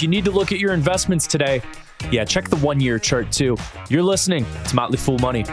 You 0.00 0.08
need 0.08 0.24
to 0.24 0.30
look 0.30 0.50
at 0.50 0.58
your 0.58 0.72
investments 0.72 1.26
today, 1.26 1.60
yeah, 2.10 2.24
check 2.24 2.48
the 2.48 2.56
one 2.56 2.80
year 2.80 2.98
chart 2.98 3.30
too. 3.30 3.58
You're 3.90 4.02
listening 4.02 4.46
to 4.68 4.74
Motley 4.74 4.96
Fool 4.96 5.18
Money. 5.18 5.44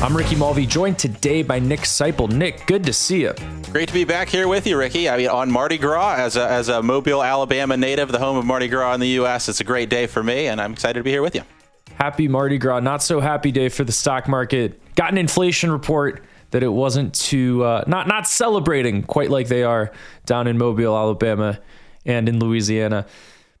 I'm 0.00 0.16
Ricky 0.16 0.36
Mulvey, 0.36 0.66
joined 0.66 1.00
today 1.00 1.42
by 1.42 1.58
Nick 1.58 1.80
Sciple. 1.80 2.30
Nick, 2.30 2.64
good 2.66 2.84
to 2.84 2.92
see 2.92 3.22
you. 3.22 3.34
Great 3.72 3.88
to 3.88 3.94
be 3.94 4.04
back 4.04 4.28
here 4.28 4.46
with 4.46 4.68
you, 4.68 4.78
Ricky. 4.78 5.08
I 5.08 5.16
mean, 5.16 5.28
on 5.28 5.50
Mardi 5.50 5.78
Gras, 5.78 6.14
as 6.16 6.36
a, 6.36 6.48
as 6.48 6.68
a 6.68 6.80
Mobile, 6.80 7.24
Alabama 7.24 7.76
native, 7.76 8.12
the 8.12 8.20
home 8.20 8.36
of 8.36 8.46
Mardi 8.46 8.68
Gras 8.68 8.94
in 8.94 9.00
the 9.00 9.08
U.S., 9.08 9.48
it's 9.48 9.60
a 9.60 9.64
great 9.64 9.90
day 9.90 10.06
for 10.06 10.22
me, 10.22 10.46
and 10.46 10.60
I'm 10.60 10.72
excited 10.72 11.00
to 11.00 11.02
be 11.02 11.10
here 11.10 11.22
with 11.22 11.34
you. 11.34 11.42
Happy 11.98 12.28
Mardi 12.28 12.58
Gras. 12.58 12.78
Not 12.78 13.02
so 13.02 13.18
happy 13.18 13.50
day 13.50 13.68
for 13.68 13.82
the 13.82 13.90
stock 13.90 14.28
market. 14.28 14.80
Got 14.94 15.10
an 15.10 15.18
inflation 15.18 15.72
report 15.72 16.24
that 16.52 16.62
it 16.62 16.68
wasn't 16.68 17.12
too 17.12 17.64
uh, 17.64 17.82
not 17.88 18.06
not 18.06 18.28
celebrating 18.28 19.02
quite 19.02 19.30
like 19.30 19.48
they 19.48 19.64
are 19.64 19.90
down 20.24 20.46
in 20.46 20.56
Mobile, 20.58 20.96
Alabama, 20.96 21.58
and 22.06 22.28
in 22.28 22.38
Louisiana. 22.38 23.04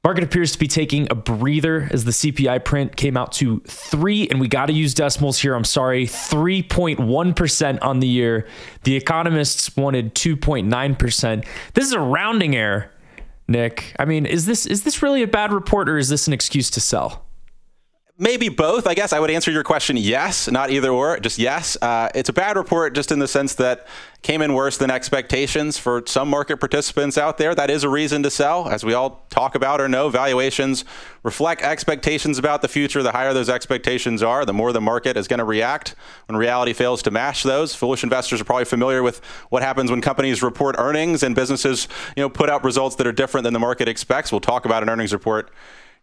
Market 0.04 0.22
appears 0.22 0.52
to 0.52 0.58
be 0.60 0.68
taking 0.68 1.08
a 1.10 1.16
breather 1.16 1.88
as 1.90 2.04
the 2.04 2.12
CPI 2.12 2.64
print 2.64 2.94
came 2.94 3.16
out 3.16 3.32
to 3.32 3.58
three, 3.66 4.28
and 4.28 4.40
we 4.40 4.46
got 4.46 4.66
to 4.66 4.72
use 4.72 4.94
decimals 4.94 5.40
here. 5.40 5.54
I'm 5.54 5.64
sorry, 5.64 6.06
3.1% 6.06 7.78
on 7.82 7.98
the 7.98 8.06
year. 8.06 8.46
The 8.84 8.94
economists 8.94 9.76
wanted 9.76 10.14
2.9%. 10.14 11.44
This 11.74 11.84
is 11.84 11.92
a 11.92 12.00
rounding 12.00 12.54
error, 12.54 12.92
Nick. 13.48 13.96
I 13.98 14.04
mean, 14.04 14.26
is 14.26 14.46
this 14.46 14.64
is 14.64 14.84
this 14.84 15.02
really 15.02 15.22
a 15.22 15.26
bad 15.26 15.52
report, 15.52 15.88
or 15.88 15.98
is 15.98 16.08
this 16.08 16.28
an 16.28 16.32
excuse 16.32 16.70
to 16.70 16.80
sell? 16.80 17.24
Maybe 18.20 18.48
both. 18.48 18.88
I 18.88 18.94
guess 18.94 19.12
I 19.12 19.20
would 19.20 19.30
answer 19.30 19.52
your 19.52 19.62
question 19.62 19.96
yes, 19.96 20.50
not 20.50 20.72
either 20.72 20.90
or, 20.90 21.20
just 21.20 21.38
yes. 21.38 21.78
Uh, 21.80 22.08
it's 22.16 22.28
a 22.28 22.32
bad 22.32 22.56
report 22.56 22.92
just 22.92 23.12
in 23.12 23.20
the 23.20 23.28
sense 23.28 23.54
that 23.54 23.86
came 24.22 24.42
in 24.42 24.54
worse 24.54 24.76
than 24.76 24.90
expectations 24.90 25.78
for 25.78 26.02
some 26.04 26.28
market 26.28 26.56
participants 26.56 27.16
out 27.16 27.38
there. 27.38 27.54
That 27.54 27.70
is 27.70 27.84
a 27.84 27.88
reason 27.88 28.24
to 28.24 28.30
sell. 28.32 28.68
As 28.68 28.84
we 28.84 28.92
all 28.92 29.24
talk 29.30 29.54
about 29.54 29.80
or 29.80 29.88
know, 29.88 30.08
valuations 30.08 30.84
reflect 31.22 31.62
expectations 31.62 32.38
about 32.38 32.60
the 32.60 32.66
future. 32.66 33.04
The 33.04 33.12
higher 33.12 33.32
those 33.32 33.48
expectations 33.48 34.20
are, 34.20 34.44
the 34.44 34.52
more 34.52 34.72
the 34.72 34.80
market 34.80 35.16
is 35.16 35.28
going 35.28 35.38
to 35.38 35.44
react 35.44 35.94
when 36.26 36.36
reality 36.36 36.72
fails 36.72 37.02
to 37.02 37.12
match 37.12 37.44
those. 37.44 37.76
Foolish 37.76 38.02
investors 38.02 38.40
are 38.40 38.44
probably 38.44 38.64
familiar 38.64 39.00
with 39.00 39.24
what 39.50 39.62
happens 39.62 39.92
when 39.92 40.00
companies 40.00 40.42
report 40.42 40.74
earnings 40.76 41.22
and 41.22 41.36
businesses, 41.36 41.86
you 42.16 42.22
know, 42.24 42.28
put 42.28 42.50
out 42.50 42.64
results 42.64 42.96
that 42.96 43.06
are 43.06 43.12
different 43.12 43.44
than 43.44 43.52
the 43.52 43.60
market 43.60 43.86
expects. 43.86 44.32
We'll 44.32 44.40
talk 44.40 44.64
about 44.64 44.82
an 44.82 44.90
earnings 44.90 45.12
report 45.12 45.52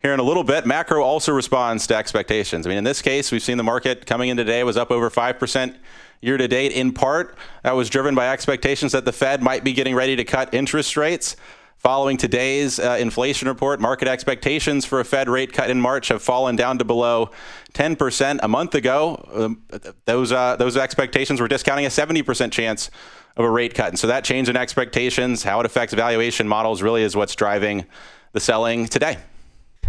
here 0.05 0.13
in 0.13 0.19
a 0.19 0.23
little 0.23 0.43
bit. 0.43 0.67
Macro 0.67 1.01
also 1.01 1.31
responds 1.31 1.87
to 1.87 1.95
expectations. 1.95 2.67
I 2.67 2.69
mean, 2.69 2.77
in 2.77 2.83
this 2.83 3.01
case, 3.01 3.31
we've 3.31 3.41
seen 3.41 3.57
the 3.57 3.63
market 3.63 4.05
coming 4.05 4.29
in 4.29 4.37
today 4.37 4.63
was 4.63 4.77
up 4.77 4.91
over 4.91 5.09
5% 5.09 5.75
year 6.21 6.37
to 6.37 6.47
date. 6.47 6.73
In 6.73 6.93
part, 6.93 7.35
that 7.63 7.71
was 7.71 7.89
driven 7.89 8.13
by 8.13 8.29
expectations 8.29 8.91
that 8.91 9.03
the 9.03 9.11
Fed 9.11 9.41
might 9.41 9.63
be 9.63 9.73
getting 9.73 9.95
ready 9.95 10.15
to 10.15 10.23
cut 10.23 10.53
interest 10.53 10.95
rates. 10.95 11.35
Following 11.79 12.17
today's 12.17 12.79
uh, 12.79 12.97
inflation 12.99 13.47
report, 13.47 13.79
market 13.79 14.07
expectations 14.07 14.85
for 14.85 14.99
a 14.99 15.03
Fed 15.03 15.27
rate 15.27 15.53
cut 15.53 15.71
in 15.71 15.81
March 15.81 16.09
have 16.09 16.21
fallen 16.21 16.55
down 16.55 16.77
to 16.77 16.85
below 16.85 17.31
10%. 17.73 18.39
A 18.43 18.47
month 18.47 18.75
ago, 18.75 19.27
um, 19.33 19.63
those, 20.05 20.31
uh, 20.31 20.55
those 20.55 20.77
expectations 20.77 21.41
were 21.41 21.47
discounting 21.47 21.87
a 21.87 21.89
70% 21.89 22.51
chance 22.51 22.91
of 23.35 23.43
a 23.43 23.49
rate 23.49 23.73
cut. 23.73 23.89
And 23.89 23.97
so 23.97 24.05
that 24.05 24.23
change 24.23 24.49
in 24.49 24.55
expectations, 24.55 25.41
how 25.41 25.61
it 25.61 25.65
affects 25.65 25.95
valuation 25.95 26.47
models, 26.47 26.83
really 26.83 27.01
is 27.01 27.15
what's 27.15 27.35
driving 27.35 27.87
the 28.33 28.39
selling 28.39 28.85
today. 28.85 29.17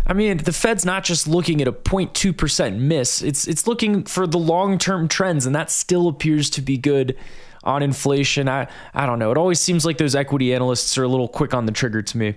I 0.07 0.13
mean, 0.13 0.39
the 0.39 0.53
Fed's 0.53 0.85
not 0.85 1.03
just 1.05 1.27
looking 1.27 1.61
at 1.61 1.67
a 1.67 1.73
0.2% 1.73 2.79
miss. 2.79 3.23
It's 3.23 3.49
it's 3.49 3.67
looking 3.67 4.05
for 4.05 4.27
the 4.27 4.39
long-term 4.39 5.09
trends 5.09 5.47
and 5.47 5.55
that 5.55 5.71
still 5.71 6.09
appears 6.09 6.49
to 6.51 6.63
be 6.63 6.79
good 6.79 7.17
on 7.65 7.83
inflation. 7.83 8.49
I 8.49 8.69
I 8.95 9.07
don't 9.07 9.19
know. 9.19 9.33
It 9.33 9.39
always 9.39 9.61
seems 9.61 9.85
like 9.85 9.99
those 9.99 10.15
equity 10.15 10.55
analysts 10.55 10.97
are 10.97 11.03
a 11.03 11.09
little 11.09 11.29
quick 11.29 11.53
on 11.53 11.67
the 11.67 11.73
trigger 11.73 12.03
to 12.03 12.19
me. 12.19 12.35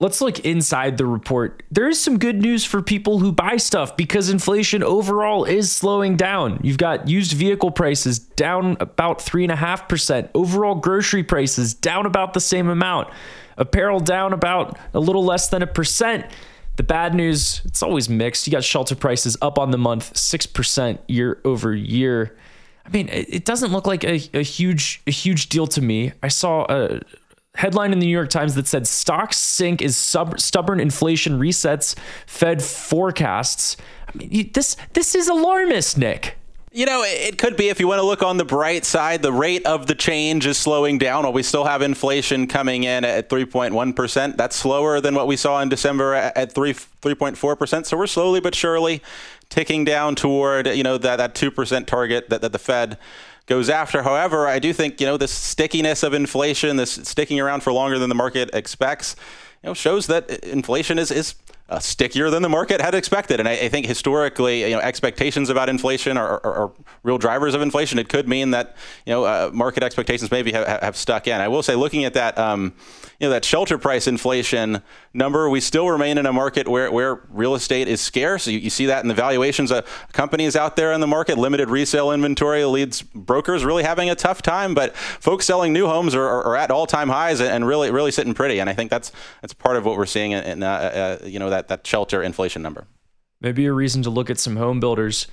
Let's 0.00 0.20
look 0.20 0.38
inside 0.40 0.96
the 0.96 1.06
report. 1.06 1.64
There 1.72 1.88
is 1.88 2.00
some 2.00 2.20
good 2.20 2.40
news 2.40 2.64
for 2.64 2.80
people 2.80 3.18
who 3.18 3.32
buy 3.32 3.56
stuff 3.56 3.96
because 3.96 4.30
inflation 4.30 4.84
overall 4.84 5.44
is 5.44 5.72
slowing 5.72 6.16
down. 6.16 6.60
You've 6.62 6.78
got 6.78 7.08
used 7.08 7.32
vehicle 7.32 7.72
prices 7.72 8.20
down 8.20 8.76
about 8.78 9.18
3.5%, 9.18 10.28
overall 10.34 10.76
grocery 10.76 11.24
prices 11.24 11.74
down 11.74 12.06
about 12.06 12.32
the 12.32 12.40
same 12.40 12.68
amount, 12.68 13.08
apparel 13.56 13.98
down 13.98 14.32
about 14.32 14.78
a 14.94 15.00
little 15.00 15.24
less 15.24 15.48
than 15.48 15.62
a 15.62 15.66
percent. 15.66 16.26
The 16.78 16.84
bad 16.84 17.12
news, 17.12 17.60
it's 17.64 17.82
always 17.82 18.08
mixed. 18.08 18.46
You 18.46 18.52
got 18.52 18.62
shelter 18.62 18.94
prices 18.94 19.36
up 19.42 19.58
on 19.58 19.72
the 19.72 19.78
month, 19.78 20.14
6% 20.14 20.98
year 21.08 21.40
over 21.44 21.74
year. 21.74 22.36
I 22.86 22.90
mean, 22.90 23.08
it 23.10 23.44
doesn't 23.44 23.72
look 23.72 23.88
like 23.88 24.04
a, 24.04 24.22
a 24.32 24.42
huge 24.42 25.02
a 25.06 25.10
huge 25.10 25.48
deal 25.48 25.66
to 25.66 25.82
me. 25.82 26.12
I 26.22 26.28
saw 26.28 26.66
a 26.68 27.00
headline 27.56 27.92
in 27.92 27.98
the 27.98 28.06
New 28.06 28.12
York 28.12 28.30
Times 28.30 28.54
that 28.54 28.68
said 28.68 28.86
stocks 28.86 29.36
sink 29.36 29.82
as 29.82 29.96
sub, 29.96 30.38
stubborn 30.38 30.78
inflation 30.78 31.40
resets 31.40 31.96
Fed 32.26 32.62
forecasts. 32.62 33.76
I 34.06 34.16
mean, 34.16 34.50
this 34.54 34.76
this 34.92 35.16
is 35.16 35.26
alarmist, 35.26 35.98
Nick. 35.98 36.38
You 36.70 36.84
know, 36.84 37.02
it 37.02 37.38
could 37.38 37.56
be 37.56 37.70
if 37.70 37.80
you 37.80 37.88
want 37.88 37.98
to 38.00 38.04
look 38.04 38.22
on 38.22 38.36
the 38.36 38.44
bright 38.44 38.84
side, 38.84 39.22
the 39.22 39.32
rate 39.32 39.64
of 39.64 39.86
the 39.86 39.94
change 39.94 40.44
is 40.44 40.58
slowing 40.58 40.98
down 40.98 41.24
while 41.24 41.32
we 41.32 41.42
still 41.42 41.64
have 41.64 41.80
inflation 41.80 42.46
coming 42.46 42.84
in 42.84 43.04
at 43.04 43.30
3.1%. 43.30 44.36
That's 44.36 44.54
slower 44.54 45.00
than 45.00 45.14
what 45.14 45.26
we 45.26 45.36
saw 45.36 45.60
in 45.62 45.70
December 45.70 46.14
at 46.14 46.52
3 46.52 46.74
3.4%. 46.74 47.86
So 47.86 47.96
we're 47.96 48.06
slowly 48.06 48.40
but 48.40 48.54
surely 48.54 49.02
ticking 49.48 49.84
down 49.84 50.14
toward, 50.14 50.66
you 50.66 50.82
know, 50.82 50.98
that, 50.98 51.16
that 51.16 51.34
2% 51.34 51.86
target 51.86 52.28
that, 52.28 52.42
that 52.42 52.52
the 52.52 52.58
Fed 52.58 52.98
goes 53.46 53.70
after. 53.70 54.02
However, 54.02 54.46
I 54.46 54.58
do 54.58 54.74
think, 54.74 55.00
you 55.00 55.06
know, 55.06 55.16
this 55.16 55.32
stickiness 55.32 56.02
of 56.02 56.12
inflation, 56.12 56.76
this 56.76 56.92
sticking 56.92 57.40
around 57.40 57.62
for 57.62 57.72
longer 57.72 57.98
than 57.98 58.10
the 58.10 58.14
market 58.14 58.50
expects, 58.52 59.16
you 59.62 59.70
know, 59.70 59.74
shows 59.74 60.06
that 60.08 60.28
inflation 60.44 60.98
is, 60.98 61.10
is 61.10 61.34
uh, 61.68 61.78
stickier 61.78 62.30
than 62.30 62.42
the 62.42 62.48
market 62.48 62.80
had 62.80 62.94
expected. 62.94 63.40
And 63.40 63.48
I, 63.48 63.52
I, 63.52 63.68
think 63.68 63.84
historically, 63.84 64.62
you 64.62 64.70
know, 64.70 64.80
expectations 64.80 65.50
about 65.50 65.68
inflation 65.68 66.16
are, 66.16 66.40
are, 66.44 66.54
are, 66.54 66.72
real 67.02 67.18
drivers 67.18 67.54
of 67.54 67.60
inflation. 67.60 67.98
It 67.98 68.08
could 68.08 68.26
mean 68.26 68.52
that 68.52 68.76
you 69.04 69.12
know 69.12 69.24
uh, 69.24 69.50
market 69.52 69.82
expectations 69.82 70.30
maybe 70.30 70.52
have, 70.52 70.66
have, 70.66 70.96
stuck 70.96 71.26
in. 71.26 71.40
I 71.40 71.48
will 71.48 71.62
say, 71.62 71.74
looking 71.74 72.04
at 72.04 72.14
that, 72.14 72.38
um, 72.38 72.74
you 73.20 73.26
know, 73.26 73.30
that 73.30 73.44
shelter 73.44 73.76
price 73.76 74.06
inflation 74.06 74.82
number, 75.14 75.48
we 75.48 75.60
still 75.60 75.88
remain 75.88 76.18
in 76.18 76.26
a 76.26 76.32
market 76.32 76.68
where, 76.68 76.90
where 76.90 77.22
real 77.30 77.54
estate 77.54 77.88
is 77.88 78.00
scarce. 78.00 78.46
You, 78.46 78.58
you 78.58 78.70
see 78.70 78.86
that 78.86 79.02
in 79.02 79.08
the 79.08 79.14
valuations 79.14 79.70
of 79.70 79.86
companies 80.12 80.56
out 80.56 80.76
there 80.76 80.92
in 80.92 81.00
the 81.00 81.06
market. 81.06 81.38
Limited 81.38 81.70
resale 81.70 82.12
inventory 82.12 82.64
leads 82.64 83.02
brokers 83.02 83.64
really 83.64 83.82
having 83.82 84.10
a 84.10 84.14
tough 84.14 84.42
time. 84.42 84.74
But 84.74 84.96
folks 84.96 85.46
selling 85.46 85.72
new 85.72 85.86
homes 85.86 86.14
are, 86.14 86.26
are 86.26 86.56
at 86.56 86.70
all 86.70 86.86
time 86.86 87.08
highs 87.08 87.40
and 87.40 87.66
really 87.66 87.90
really 87.90 88.10
sitting 88.10 88.34
pretty. 88.34 88.60
And 88.60 88.68
I 88.68 88.74
think 88.74 88.90
that's 88.90 89.12
that's 89.40 89.54
part 89.54 89.76
of 89.76 89.84
what 89.84 89.96
we're 89.96 90.06
seeing 90.06 90.32
in, 90.32 90.44
in 90.44 90.62
uh, 90.62 91.18
uh, 91.22 91.26
you 91.26 91.38
know 91.38 91.50
that 91.50 91.68
that 91.68 91.86
shelter 91.86 92.22
inflation 92.22 92.62
number. 92.62 92.86
Maybe 93.40 93.66
a 93.66 93.72
reason 93.72 94.02
to 94.02 94.10
look 94.10 94.30
at 94.30 94.38
some 94.38 94.56
home 94.56 94.80
builders. 94.80 95.26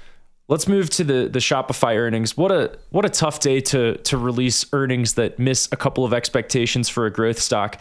Let's 0.48 0.68
move 0.68 0.90
to 0.92 1.04
the 1.04 1.28
the 1.28 1.40
Shopify 1.40 1.96
earnings. 1.96 2.38
What 2.38 2.52
a 2.52 2.78
what 2.92 3.06
a 3.06 3.10
tough 3.10 3.40
day 3.40 3.62
to 3.62 3.98
to 3.98 4.18
release 4.18 4.66
earnings 4.74 5.16
that 5.16 5.40
miss 5.40 5.68
a 5.72 5.78
couple 5.78 6.06
of 6.06 6.14
expectations 6.14 6.88
for 6.88 7.06
a 7.06 7.12
growth 7.12 7.40
stock. 7.40 7.80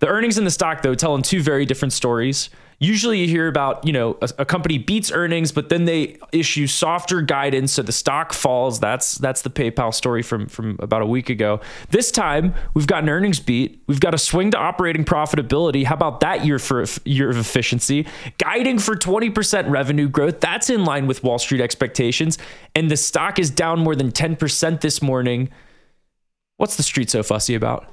The 0.00 0.08
earnings 0.08 0.38
in 0.38 0.44
the 0.44 0.50
stock 0.50 0.82
though 0.82 0.94
telling 0.94 1.22
two 1.22 1.42
very 1.42 1.64
different 1.64 1.92
stories. 1.92 2.50
Usually 2.82 3.18
you 3.18 3.28
hear 3.28 3.46
about 3.46 3.86
you 3.86 3.92
know 3.92 4.16
a, 4.22 4.30
a, 4.38 4.44
company 4.46 4.78
beats 4.78 5.12
earnings 5.12 5.52
but 5.52 5.68
then 5.68 5.84
they 5.84 6.16
issue 6.32 6.66
softer 6.66 7.20
guidance 7.20 7.72
so 7.72 7.82
the 7.82 7.92
stock 7.92 8.32
falls. 8.32 8.80
That's 8.80 9.16
that's 9.16 9.42
the 9.42 9.50
paypal 9.50 9.92
story 9.92 10.22
from 10.22 10.46
from 10.46 10.78
about 10.80 11.02
a 11.02 11.06
week 11.06 11.28
ago. 11.28 11.60
This 11.90 12.10
time 12.10 12.54
we've 12.72 12.86
got 12.86 13.02
an 13.02 13.10
earnings 13.10 13.40
beat. 13.40 13.82
We've 13.86 14.00
got 14.00 14.14
a 14.14 14.18
swing 14.18 14.52
to 14.52 14.56
operating 14.56 15.04
profitability. 15.04 15.84
How 15.84 15.96
about 15.96 16.20
that 16.20 16.46
year 16.46 16.58
for 16.58 16.86
year 17.04 17.28
of 17.28 17.36
efficiency? 17.36 18.06
Guiding 18.38 18.78
for 18.78 18.96
20% 18.96 19.68
revenue 19.68 20.08
growth. 20.08 20.40
That's 20.40 20.70
in 20.70 20.86
line 20.86 21.06
with 21.06 21.22
wall 21.22 21.38
street 21.38 21.60
expectations. 21.60 22.38
And 22.74 22.90
the 22.90 22.96
stock 22.96 23.38
is 23.38 23.50
down 23.50 23.80
more 23.80 23.94
than 23.94 24.12
10% 24.12 24.80
this 24.80 25.02
morning. 25.02 25.50
What's 26.56 26.76
the 26.76 26.82
street 26.82 27.10
so 27.10 27.22
fussy 27.22 27.54
about 27.54 27.92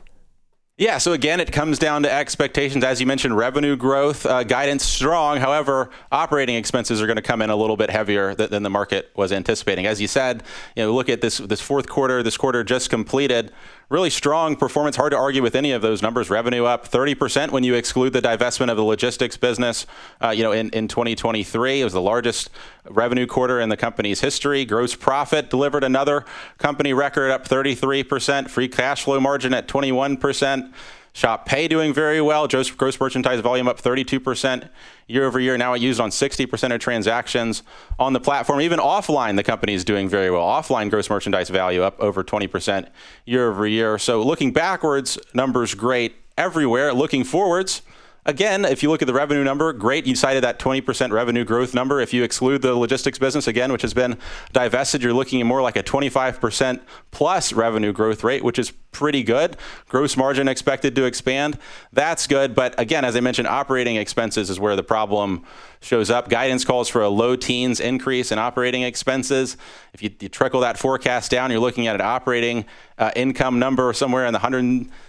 Yeah, 0.80 1.00
so 1.00 1.14
again, 1.14 1.40
it 1.40 1.52
comes 1.52 1.80
down 1.80 2.04
to 2.04 2.12
expectations. 2.12 2.84
As 2.84 3.02
you 3.02 3.08
mentioned, 3.08 3.36
revenue 3.36 3.76
growth 3.76 4.28
uh, 4.28 4.44
guidance 4.44 4.84
strong. 4.84 5.40
However, 5.40 5.90
operating 6.12 6.56
expenses 6.56 7.02
are 7.02 7.08
going 7.08 7.16
to 7.16 7.24
come 7.24 7.42
in 7.42 7.50
a 7.50 7.56
little 7.56 7.78
bit 7.78 7.90
heavier 7.90 8.36
than, 8.36 8.52
than, 8.52 8.62
the 8.62 8.70
market 8.70 9.10
was 9.16 9.32
anticipating. 9.32 9.88
As 9.88 10.00
you 10.00 10.08
said, 10.08 10.44
you 10.76 10.84
know, 10.84 10.94
look 10.94 11.10
at 11.10 11.20
this 11.20 11.40
this 11.40 11.62
fourth 11.62 11.90
quarter. 11.90 12.22
This 12.22 12.38
quarter 12.38 12.64
just 12.64 12.92
completed 12.92 13.52
really 13.90 14.10
strong 14.10 14.56
performance. 14.56 14.96
Hard 14.96 15.12
to 15.12 15.18
argue 15.18 15.42
with 15.42 15.56
any 15.56 15.72
of 15.72 15.82
those 15.82 16.02
numbers. 16.02 16.30
Revenue 16.30 16.66
up 16.66 16.88
30% 16.88 17.52
when 17.52 17.64
you 17.64 17.74
exclude 17.74 18.12
the 18.12 18.22
divestment 18.22 18.70
of 18.70 18.78
the 18.78 18.84
logistics 18.84 19.38
business. 19.38 19.86
Uh, 20.22 20.30
you 20.30 20.44
know, 20.44 20.52
in, 20.52 20.70
in 20.72 20.88
2023, 20.88 21.82
it 21.82 21.84
was 21.84 21.94
the 21.94 22.02
largest 22.02 22.50
revenue 22.86 23.26
quarter 23.26 23.60
in 23.60 23.70
the 23.70 23.78
company's 23.78 24.20
history. 24.20 24.66
Gross 24.66 24.96
profit 24.96 25.50
delivered 25.50 25.84
another 25.84 26.26
company 26.58 26.94
record 26.94 27.32
up 27.32 27.48
33%. 27.48 28.50
Free 28.50 28.68
cash 28.68 29.04
flow 29.04 29.20
margin 29.20 29.54
at 29.54 29.68
21%. 29.68 30.74
Shop 31.18 31.48
Pay 31.48 31.68
doing 31.68 31.96
very 31.96 32.22
well. 32.22 32.48
Gross, 32.48 32.70
gross 32.70 33.00
merchandise 33.00 33.40
volume 33.40 33.68
up 33.68 33.82
32% 33.82 34.70
year 35.08 35.26
over 35.26 35.40
year. 35.40 35.58
Now 35.58 35.74
it 35.74 35.82
used 35.82 36.00
on 36.00 36.12
60% 36.12 36.76
of 36.76 36.80
transactions 36.80 37.64
on 37.98 38.14
the 38.14 38.20
platform. 38.20 38.62
Even 38.62 38.78
offline, 38.78 39.36
the 39.36 39.44
company 39.44 39.74
is 39.74 39.84
doing 39.84 40.08
very 40.08 40.30
well. 40.30 40.44
Offline 40.44 40.92
gross 40.92 41.10
merchandise 41.10 41.50
value 41.50 41.82
up 41.82 42.00
over 42.00 42.24
20% 42.24 42.90
year 43.26 43.50
over 43.50 43.66
year. 43.66 43.98
So 43.98 44.22
looking 44.22 44.54
backwards, 44.54 45.18
numbers 45.34 45.74
great 45.74 46.14
everywhere. 46.38 46.94
Looking 46.94 47.24
forwards, 47.24 47.82
Again, 48.28 48.66
if 48.66 48.84
you 48.84 48.90
look 48.90 49.02
at 49.02 49.06
the 49.06 49.14
revenue 49.14 49.46
number, 49.46 49.72
great. 49.72 50.06
You 50.06 50.14
cited 50.14 50.44
that 50.44 50.60
20% 50.60 51.12
revenue 51.12 51.46
growth 51.46 51.74
number. 51.74 52.02
If 52.02 52.14
you 52.14 52.26
exclude 52.26 52.62
the 52.62 52.76
logistics 52.76 53.18
business, 53.18 53.48
again, 53.48 53.72
which 53.72 53.84
has 53.84 53.94
been 53.94 54.18
divested, 54.52 55.02
you're 55.02 55.14
looking 55.14 55.40
at 55.40 55.46
more 55.46 55.62
like 55.62 55.78
a 55.78 55.84
25% 55.84 56.82
plus 57.12 57.54
revenue 57.54 57.94
growth 57.94 58.26
rate, 58.26 58.44
which 58.44 58.60
is 58.60 58.74
pretty 58.92 59.24
good. 59.24 59.56
Gross 59.88 60.18
margin 60.18 60.50
expected 60.50 60.94
to 60.96 61.06
expand. 61.06 61.58
That's 61.94 62.28
good. 62.28 62.54
But 62.54 62.78
again, 62.78 63.06
as 63.06 63.16
I 63.16 63.22
mentioned, 63.22 63.48
operating 63.48 63.96
expenses 63.96 64.50
is 64.50 64.60
where 64.60 64.76
the 64.76 64.84
problem 64.84 65.46
shows 65.80 66.10
up. 66.10 66.28
Guidance 66.28 66.66
calls 66.66 66.90
for 66.90 67.02
a 67.02 67.10
low 67.10 67.36
teens 67.36 67.80
increase 67.80 68.32
in 68.32 68.40
operating 68.40 68.82
expenses. 68.82 69.56
If 69.94 70.04
you, 70.04 70.10
you 70.20 70.28
trickle 70.28 70.62
that 70.62 70.78
forecast 70.78 71.32
down, 71.32 71.52
you're 71.52 71.60
looking 71.60 71.88
at 71.88 71.96
an 71.96 72.02
operating 72.02 72.66
uh, 72.98 73.12
income 73.16 73.60
number 73.60 73.94
somewhere 73.94 74.26
in 74.26 74.34
the 74.34 74.40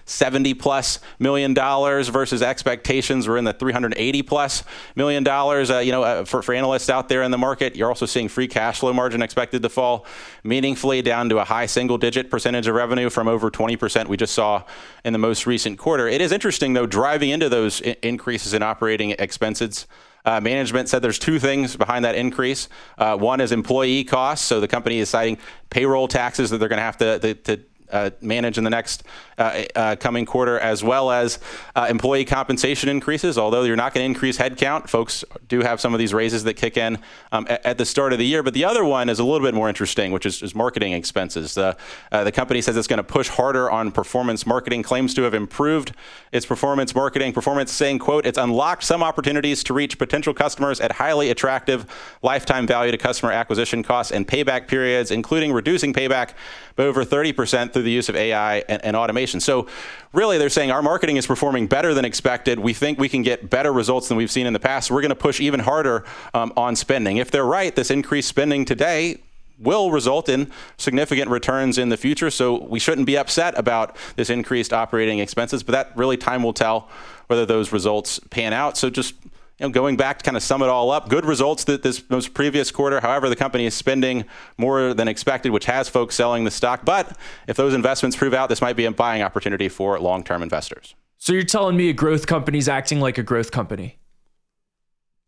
170 0.08 0.54
plus 0.54 1.00
million 1.18 1.52
dollars 1.52 2.08
versus 2.08 2.40
expectations 2.40 3.28
were 3.28 3.36
in 3.36 3.44
the 3.44 3.52
380 3.52 4.22
plus 4.22 4.64
million 4.96 5.22
dollars. 5.22 5.70
Uh, 5.70 5.80
you 5.80 5.92
know, 5.92 6.02
uh, 6.02 6.24
for, 6.24 6.40
for 6.40 6.54
analysts 6.54 6.88
out 6.88 7.10
there 7.10 7.22
in 7.22 7.30
the 7.30 7.36
market, 7.36 7.76
you're 7.76 7.90
also 7.90 8.06
seeing 8.06 8.26
free 8.26 8.48
cash 8.48 8.80
flow 8.80 8.94
margin 8.94 9.20
expected 9.20 9.60
to 9.60 9.68
fall 9.68 10.06
meaningfully 10.44 11.02
down 11.02 11.28
to 11.28 11.36
a 11.38 11.44
high 11.44 11.66
single 11.66 11.98
digit 11.98 12.30
percentage 12.30 12.66
of 12.66 12.74
revenue 12.74 13.10
from 13.10 13.28
over 13.28 13.50
20% 13.50 14.08
we 14.08 14.16
just 14.16 14.32
saw 14.32 14.62
in 15.04 15.12
the 15.12 15.18
most 15.18 15.46
recent 15.46 15.78
quarter. 15.78 16.08
It 16.08 16.22
is 16.22 16.32
interesting, 16.32 16.72
though, 16.72 16.86
driving 16.86 17.28
into 17.28 17.50
those 17.50 17.82
I- 17.82 17.96
increases 18.02 18.54
in 18.54 18.62
operating 18.62 19.10
expenses. 19.10 19.86
Uh, 20.24 20.40
management 20.40 20.88
said 20.88 21.02
there's 21.02 21.18
two 21.18 21.38
things 21.38 21.76
behind 21.76 22.06
that 22.06 22.14
increase. 22.14 22.70
Uh, 22.96 23.14
one 23.14 23.42
is 23.42 23.52
employee 23.52 24.04
costs. 24.04 24.46
So 24.46 24.58
the 24.58 24.68
company 24.68 25.00
is 25.00 25.10
citing 25.10 25.36
payroll 25.68 26.08
taxes 26.08 26.48
that 26.48 26.58
they're 26.58 26.68
going 26.68 26.78
to 26.78 26.82
have 26.82 26.96
to, 26.96 27.34
to 27.34 27.60
uh, 27.90 28.10
manage 28.20 28.58
in 28.58 28.64
the 28.64 28.70
next 28.70 29.04
uh, 29.38 29.64
uh, 29.74 29.96
coming 29.96 30.26
quarter, 30.26 30.58
as 30.58 30.82
well 30.82 31.10
as 31.10 31.38
uh, 31.76 31.86
employee 31.88 32.24
compensation 32.24 32.88
increases. 32.88 33.38
Although 33.38 33.62
you're 33.62 33.76
not 33.76 33.94
going 33.94 34.02
to 34.02 34.06
increase 34.06 34.38
headcount, 34.38 34.88
folks 34.88 35.24
do 35.46 35.60
have 35.60 35.80
some 35.80 35.94
of 35.94 35.98
these 35.98 36.12
raises 36.12 36.44
that 36.44 36.54
kick 36.54 36.76
in 36.76 36.98
um, 37.32 37.46
at, 37.48 37.64
at, 37.64 37.78
the 37.78 37.84
start 37.84 38.12
of 38.12 38.18
the 38.18 38.26
year. 38.26 38.42
But 38.42 38.54
the 38.54 38.64
other 38.64 38.84
one 38.84 39.08
is 39.08 39.18
a 39.18 39.24
little 39.24 39.46
bit 39.46 39.54
more 39.54 39.68
interesting, 39.68 40.12
which 40.12 40.26
is, 40.26 40.42
is 40.42 40.54
marketing 40.54 40.92
expenses. 40.92 41.54
The, 41.54 41.76
uh, 42.10 42.24
the 42.24 42.32
company 42.32 42.60
says 42.60 42.76
it's 42.76 42.88
going 42.88 42.98
to 42.98 43.04
push 43.04 43.28
harder 43.28 43.70
on 43.70 43.92
performance 43.92 44.46
marketing, 44.46 44.82
claims 44.82 45.14
to 45.14 45.22
have 45.22 45.34
improved 45.34 45.92
its 46.32 46.44
performance 46.44 46.94
marketing. 46.94 47.32
Performance 47.32 47.72
saying, 47.72 48.00
quote, 48.00 48.26
it's 48.26 48.38
unlocked 48.38 48.82
some 48.82 49.02
opportunities 49.02 49.62
to 49.64 49.74
reach 49.74 49.98
potential 49.98 50.34
customers 50.34 50.80
at 50.80 50.92
highly 50.92 51.30
attractive 51.30 51.86
lifetime 52.22 52.66
value 52.66 52.90
to 52.90 52.98
customer 52.98 53.32
acquisition 53.32 53.82
costs 53.82 54.12
and 54.12 54.26
payback 54.26 54.66
periods, 54.66 55.10
including 55.10 55.52
reducing 55.52 55.92
payback 55.92 56.32
by 56.76 56.84
over 56.84 57.04
30% 57.04 57.72
through 57.78 57.84
the 57.84 57.92
use 57.92 58.08
of 58.08 58.16
AI 58.16 58.58
and, 58.68 58.84
and 58.84 58.96
automation. 58.96 59.38
So, 59.38 59.68
really, 60.12 60.36
they're 60.36 60.48
saying 60.48 60.72
our 60.72 60.82
marketing 60.82 61.16
is 61.16 61.28
performing 61.28 61.68
better 61.68 61.94
than 61.94 62.04
expected. 62.04 62.58
We 62.58 62.74
think 62.74 62.98
we 62.98 63.08
can 63.08 63.22
get 63.22 63.48
better 63.48 63.72
results 63.72 64.08
than 64.08 64.16
we've 64.16 64.32
seen 64.32 64.46
in 64.48 64.52
the 64.52 64.58
past. 64.58 64.90
We're 64.90 65.00
going 65.00 65.10
to 65.10 65.14
push 65.14 65.40
even 65.40 65.60
harder 65.60 66.04
um, 66.34 66.52
on 66.56 66.74
spending. 66.74 67.18
If 67.18 67.30
they're 67.30 67.44
right, 67.44 67.74
this 67.74 67.92
increased 67.92 68.28
spending 68.28 68.64
today 68.64 69.18
will 69.60 69.92
result 69.92 70.28
in 70.28 70.50
significant 70.76 71.30
returns 71.30 71.78
in 71.78 71.88
the 71.88 71.96
future. 71.96 72.30
So 72.30 72.64
we 72.64 72.80
shouldn't 72.80 73.06
be 73.06 73.16
upset 73.16 73.56
about 73.56 73.96
this 74.16 74.28
increased 74.28 74.72
operating 74.72 75.20
expenses, 75.20 75.62
but 75.62 75.72
that 75.72 75.96
really 75.96 76.16
time 76.16 76.42
will 76.42 76.52
tell 76.52 76.88
whether 77.28 77.46
those 77.46 77.72
results 77.72 78.18
pan 78.30 78.52
out. 78.52 78.76
So 78.76 78.90
just 78.90 79.14
you 79.58 79.66
know, 79.66 79.72
going 79.72 79.96
back 79.96 80.18
to 80.18 80.24
kind 80.24 80.36
of 80.36 80.42
sum 80.42 80.62
it 80.62 80.68
all 80.68 80.90
up, 80.90 81.08
good 81.08 81.24
results 81.24 81.64
that 81.64 81.82
this 81.82 82.08
most 82.08 82.32
previous 82.32 82.70
quarter. 82.70 83.00
However, 83.00 83.28
the 83.28 83.36
company 83.36 83.66
is 83.66 83.74
spending 83.74 84.24
more 84.56 84.94
than 84.94 85.08
expected, 85.08 85.50
which 85.50 85.64
has 85.64 85.88
folks 85.88 86.14
selling 86.14 86.44
the 86.44 86.50
stock. 86.50 86.84
But 86.84 87.16
if 87.48 87.56
those 87.56 87.74
investments 87.74 88.16
prove 88.16 88.34
out, 88.34 88.48
this 88.48 88.60
might 88.60 88.76
be 88.76 88.84
a 88.84 88.92
buying 88.92 89.22
opportunity 89.22 89.68
for 89.68 89.98
long-term 89.98 90.42
investors. 90.42 90.94
So 91.18 91.32
you're 91.32 91.42
telling 91.42 91.76
me 91.76 91.88
a 91.88 91.92
growth 91.92 92.28
company 92.28 92.58
is 92.58 92.68
acting 92.68 93.00
like 93.00 93.18
a 93.18 93.24
growth 93.24 93.50
company? 93.50 93.98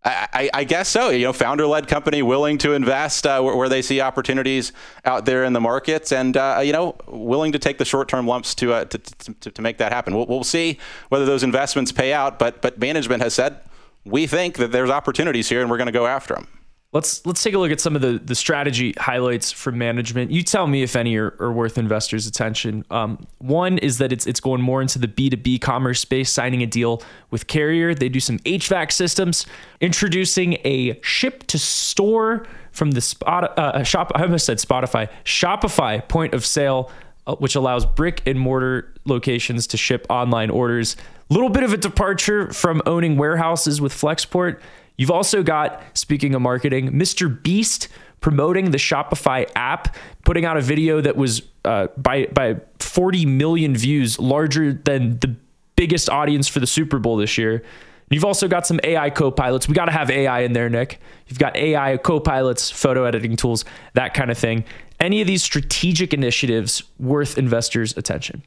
I, 0.05 0.29
I, 0.33 0.51
I 0.55 0.65
guess 0.65 0.89
so. 0.89 1.11
You 1.11 1.27
know, 1.27 1.33
founder-led 1.33 1.89
company 1.89 2.23
willing 2.23 2.57
to 2.59 2.73
invest 2.73 3.27
uh, 3.27 3.41
where, 3.43 3.57
where, 3.57 3.69
they 3.69 3.83
see 3.83 4.01
opportunities 4.01 4.73
out 5.05 5.27
there 5.27 5.45
in 5.45 5.53
the 5.53 5.61
markets, 5.61 6.13
and 6.13 6.37
uh, 6.37 6.61
you 6.65 6.73
know, 6.73 6.97
willing 7.07 7.53
to 7.53 7.59
take 7.59 7.79
the 7.79 7.85
short-term 7.85 8.27
lumps 8.27 8.55
to, 8.55 8.73
uh, 8.73 8.85
to, 8.87 8.99
to, 8.99 9.51
to 9.51 9.61
make 9.61 9.79
that 9.79 9.93
happen. 9.93 10.15
We'll, 10.17 10.27
we'll 10.27 10.45
see 10.45 10.79
whether 11.11 11.27
those 11.27 11.43
investments 11.43 11.93
pay 11.93 12.13
out. 12.15 12.39
But 12.39 12.63
but 12.63 12.79
management 12.79 13.23
has 13.23 13.35
said 13.35 13.61
we 14.05 14.27
think 14.27 14.57
that 14.57 14.73
there's 14.73 14.91
opportunities 14.91 15.49
here 15.49 15.61
and 15.61 15.71
we're 15.71 15.77
going 15.77 15.87
to 15.87 15.93
go 15.93 16.07
after 16.07 16.35
them. 16.35 16.47
Let's 16.93 17.25
let's 17.25 17.41
take 17.41 17.55
a 17.55 17.59
look 17.59 17.71
at 17.71 17.81
some 17.81 17.95
of 17.95 18.03
the 18.03 18.19
the 18.19 18.35
strategy 18.35 18.95
highlights 18.99 19.53
from 19.53 19.79
management. 19.79 20.33
You 20.33 20.43
tell 20.43 20.67
me 20.67 20.83
if 20.83 20.97
any 20.97 21.17
are, 21.17 21.37
are 21.39 21.53
worth 21.53 21.79
investors' 21.79 22.27
attention. 22.27 22.85
Um, 22.91 23.29
one 23.39 23.79
is 23.79 23.99
that 23.99 24.11
it's 24.11 24.27
it's 24.27 24.41
going 24.41 24.61
more 24.61 24.83
into 24.83 24.99
the 24.99 25.07
B 25.07 25.31
two 25.31 25.37
B 25.37 25.57
commerce 25.57 26.01
space, 26.01 26.33
signing 26.33 26.65
a 26.65 26.67
deal 26.67 27.01
with 27.31 27.47
Carrier. 27.47 27.95
They 27.95 28.09
do 28.09 28.19
some 28.19 28.41
HVAC 28.41 28.91
systems, 28.91 29.47
introducing 29.81 30.55
a 30.65 30.99
ship 31.01 31.47
to 31.47 31.61
store 31.61 32.45
from 32.73 32.91
the 32.91 33.01
spot 33.01 33.57
uh, 33.57 33.85
shop. 33.85 34.11
I 34.17 34.23
almost 34.23 34.47
said 34.47 34.59
Spotify 34.59 35.09
Shopify 35.25 36.09
point 36.09 36.35
of 36.35 36.45
sale, 36.45 36.91
uh, 36.91 37.10
which 37.39 37.55
allows 37.55 37.87
brick 37.87 38.23
and 38.27 38.39
mortar 38.39 38.93
locations 39.05 39.67
to 39.69 39.77
ship 39.77 40.07
online 40.09 40.51
orders 40.51 40.97
little 41.31 41.49
bit 41.49 41.63
of 41.63 41.73
a 41.73 41.77
departure 41.77 42.53
from 42.53 42.83
owning 42.87 43.17
warehouses 43.17 43.81
with 43.81 43.93
Flexport. 43.93 44.61
You've 44.97 45.11
also 45.11 45.43
got, 45.43 45.83
speaking 45.95 46.35
of 46.35 46.43
marketing, 46.43 46.93
Mr. 46.93 47.43
Beast 47.43 47.89
promoting 48.21 48.71
the 48.71 48.79
Shopify 48.79 49.51
app, 49.55 49.97
putting 50.25 50.45
out 50.45 50.59
a 50.59 50.61
video 50.61 51.01
that 51.01 51.17
was 51.17 51.43
uh, 51.65 51.87
by 51.97 52.27
by 52.27 52.61
40 52.81 53.25
million 53.25 53.75
views, 53.75 54.19
larger 54.19 54.75
than 54.75 55.19
the 55.21 55.35
biggest 55.77 56.11
audience 56.11 56.49
for 56.49 56.61
the 56.61 56.67
Super 56.67 56.99
Bowl 56.99 57.17
this 57.17 57.39
year. 57.39 57.63
You've 58.11 58.25
also 58.25 58.49
got 58.49 58.67
some 58.67 58.81
AI 58.83 59.09
co-pilots. 59.09 59.69
We 59.69 59.75
got 59.75 59.85
to 59.85 59.93
have 59.93 60.11
AI 60.11 60.41
in 60.41 60.53
there, 60.53 60.69
Nick. 60.69 61.01
You've 61.29 61.39
got 61.39 61.57
AI 61.57 61.97
co-pilots, 61.97 62.69
photo 62.69 63.05
editing 63.05 63.37
tools, 63.37 63.65
that 63.95 64.15
kind 64.15 64.33
of 64.33 64.37
thing. 64.37 64.65
Any 65.01 65.23
of 65.23 65.27
these 65.27 65.43
strategic 65.43 66.13
initiatives 66.13 66.83
worth 66.99 67.39
investors' 67.39 67.97
attention? 67.97 68.43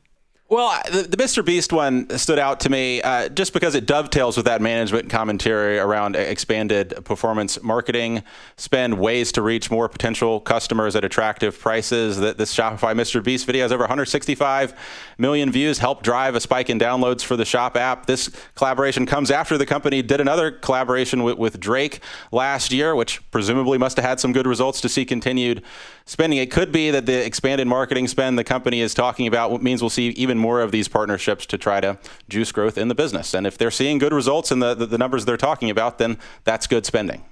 Well, 0.54 0.80
the, 0.92 1.02
the, 1.02 1.18
Mr. 1.18 1.44
Beast 1.44 1.74
one 1.74 2.16
stood 2.16 2.38
out 2.38 2.60
to 2.60 2.70
me 2.70 3.02
uh, 3.02 3.30
just 3.30 3.54
because 3.54 3.74
it 3.74 3.88
dovetails 3.88 4.38
with 4.38 4.46
that 4.46 4.62
management 4.62 5.10
commentary 5.10 5.80
around 5.80 6.16
expanded 6.16 6.94
performance 7.06 7.64
marketing 7.64 8.22
spend, 8.58 9.00
ways 9.00 9.32
to 9.32 9.42
reach 9.42 9.72
more 9.72 9.90
potential 9.90 10.40
customers 10.40 10.96
at 10.96 11.04
attractive 11.04 11.60
prices. 11.60 12.20
That 12.20 12.38
this 12.38 12.54
Shopify 12.54 12.94
Mr. 12.94 13.24
Beast 13.24 13.48
video 13.48 13.64
has 13.64 13.72
over 13.72 13.82
165 13.82 14.76
million 15.18 15.52
views, 15.52 15.80
helped 15.80 16.04
drive 16.04 16.36
a 16.36 16.40
spike 16.40 16.70
in 16.70 16.80
downloads 16.80 17.24
for 17.24 17.36
the 17.36 17.46
Shop 17.46 17.78
app. 17.78 18.06
This 18.06 18.30
collaboration 18.56 19.06
comes 19.06 19.32
after 19.32 19.58
the 19.58 19.66
company 19.66 20.02
did 20.02 20.22
another 20.22 20.52
collaboration 20.52 21.24
with, 21.24 21.38
with 21.38 21.60
Drake 21.60 22.00
last 22.32 22.72
year, 22.72 22.96
which 22.96 23.22
presumably 23.32 23.78
must 23.78 23.98
have 23.98 24.06
had 24.06 24.20
some 24.20 24.34
good 24.34 24.48
results 24.48 24.82
to 24.82 24.90
see 24.90 25.06
continued 25.06 25.64
spending. 26.06 26.40
It 26.40 26.52
could 26.52 26.72
be 26.72 26.92
that 26.92 27.06
the 27.06 27.26
expanded 27.26 27.68
marketing 27.68 28.08
spend 28.08 28.38
the 28.38 28.44
company 28.44 28.82
is 28.82 28.94
talking 28.94 29.28
about 29.28 29.62
means 29.62 29.82
we'll 29.82 29.90
see 29.90 30.10
even 30.10 30.38
more 30.38 30.62
of 30.62 30.72
these 30.72 30.88
partnerships 30.88 31.46
to 31.48 31.58
try 31.58 31.82
to 31.82 31.98
juice 32.30 32.52
growth 32.52 32.78
in 32.78 32.88
the 32.88 32.96
business. 32.96 33.34
And 33.34 33.48
if 33.48 33.58
they're 33.58 33.72
seeing 33.72 33.98
good 33.98 34.14
results 34.14 34.52
in 34.52 34.60
the, 34.60 34.74
the, 34.74 34.86
the 34.86 34.98
numbers 34.98 35.26
they're 35.26 35.38
talking 35.38 35.70
about, 35.70 35.98
then 35.98 36.18
that's 36.44 36.68
good 36.68 36.86
spending. 36.86 37.24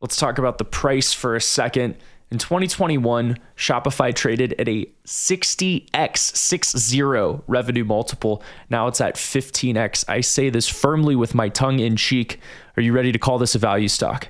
Let's 0.00 0.16
talk 0.16 0.38
about 0.38 0.58
the 0.58 0.64
price 0.64 1.12
for 1.12 1.36
a 1.36 1.40
second. 1.40 1.96
In 2.32 2.38
2021, 2.38 3.38
Shopify 3.56 4.14
traded 4.14 4.54
at 4.56 4.68
a 4.68 4.86
60x, 5.04 6.16
60 6.16 7.02
revenue 7.48 7.84
multiple. 7.84 8.40
Now 8.68 8.86
it's 8.86 9.00
at 9.00 9.16
15x. 9.16 10.04
I 10.08 10.20
say 10.20 10.48
this 10.48 10.68
firmly 10.68 11.16
with 11.16 11.34
my 11.34 11.48
tongue 11.48 11.80
in 11.80 11.96
cheek. 11.96 12.38
Are 12.76 12.82
you 12.82 12.92
ready 12.92 13.10
to 13.10 13.18
call 13.18 13.38
this 13.38 13.56
a 13.56 13.58
value 13.58 13.88
stock? 13.88 14.28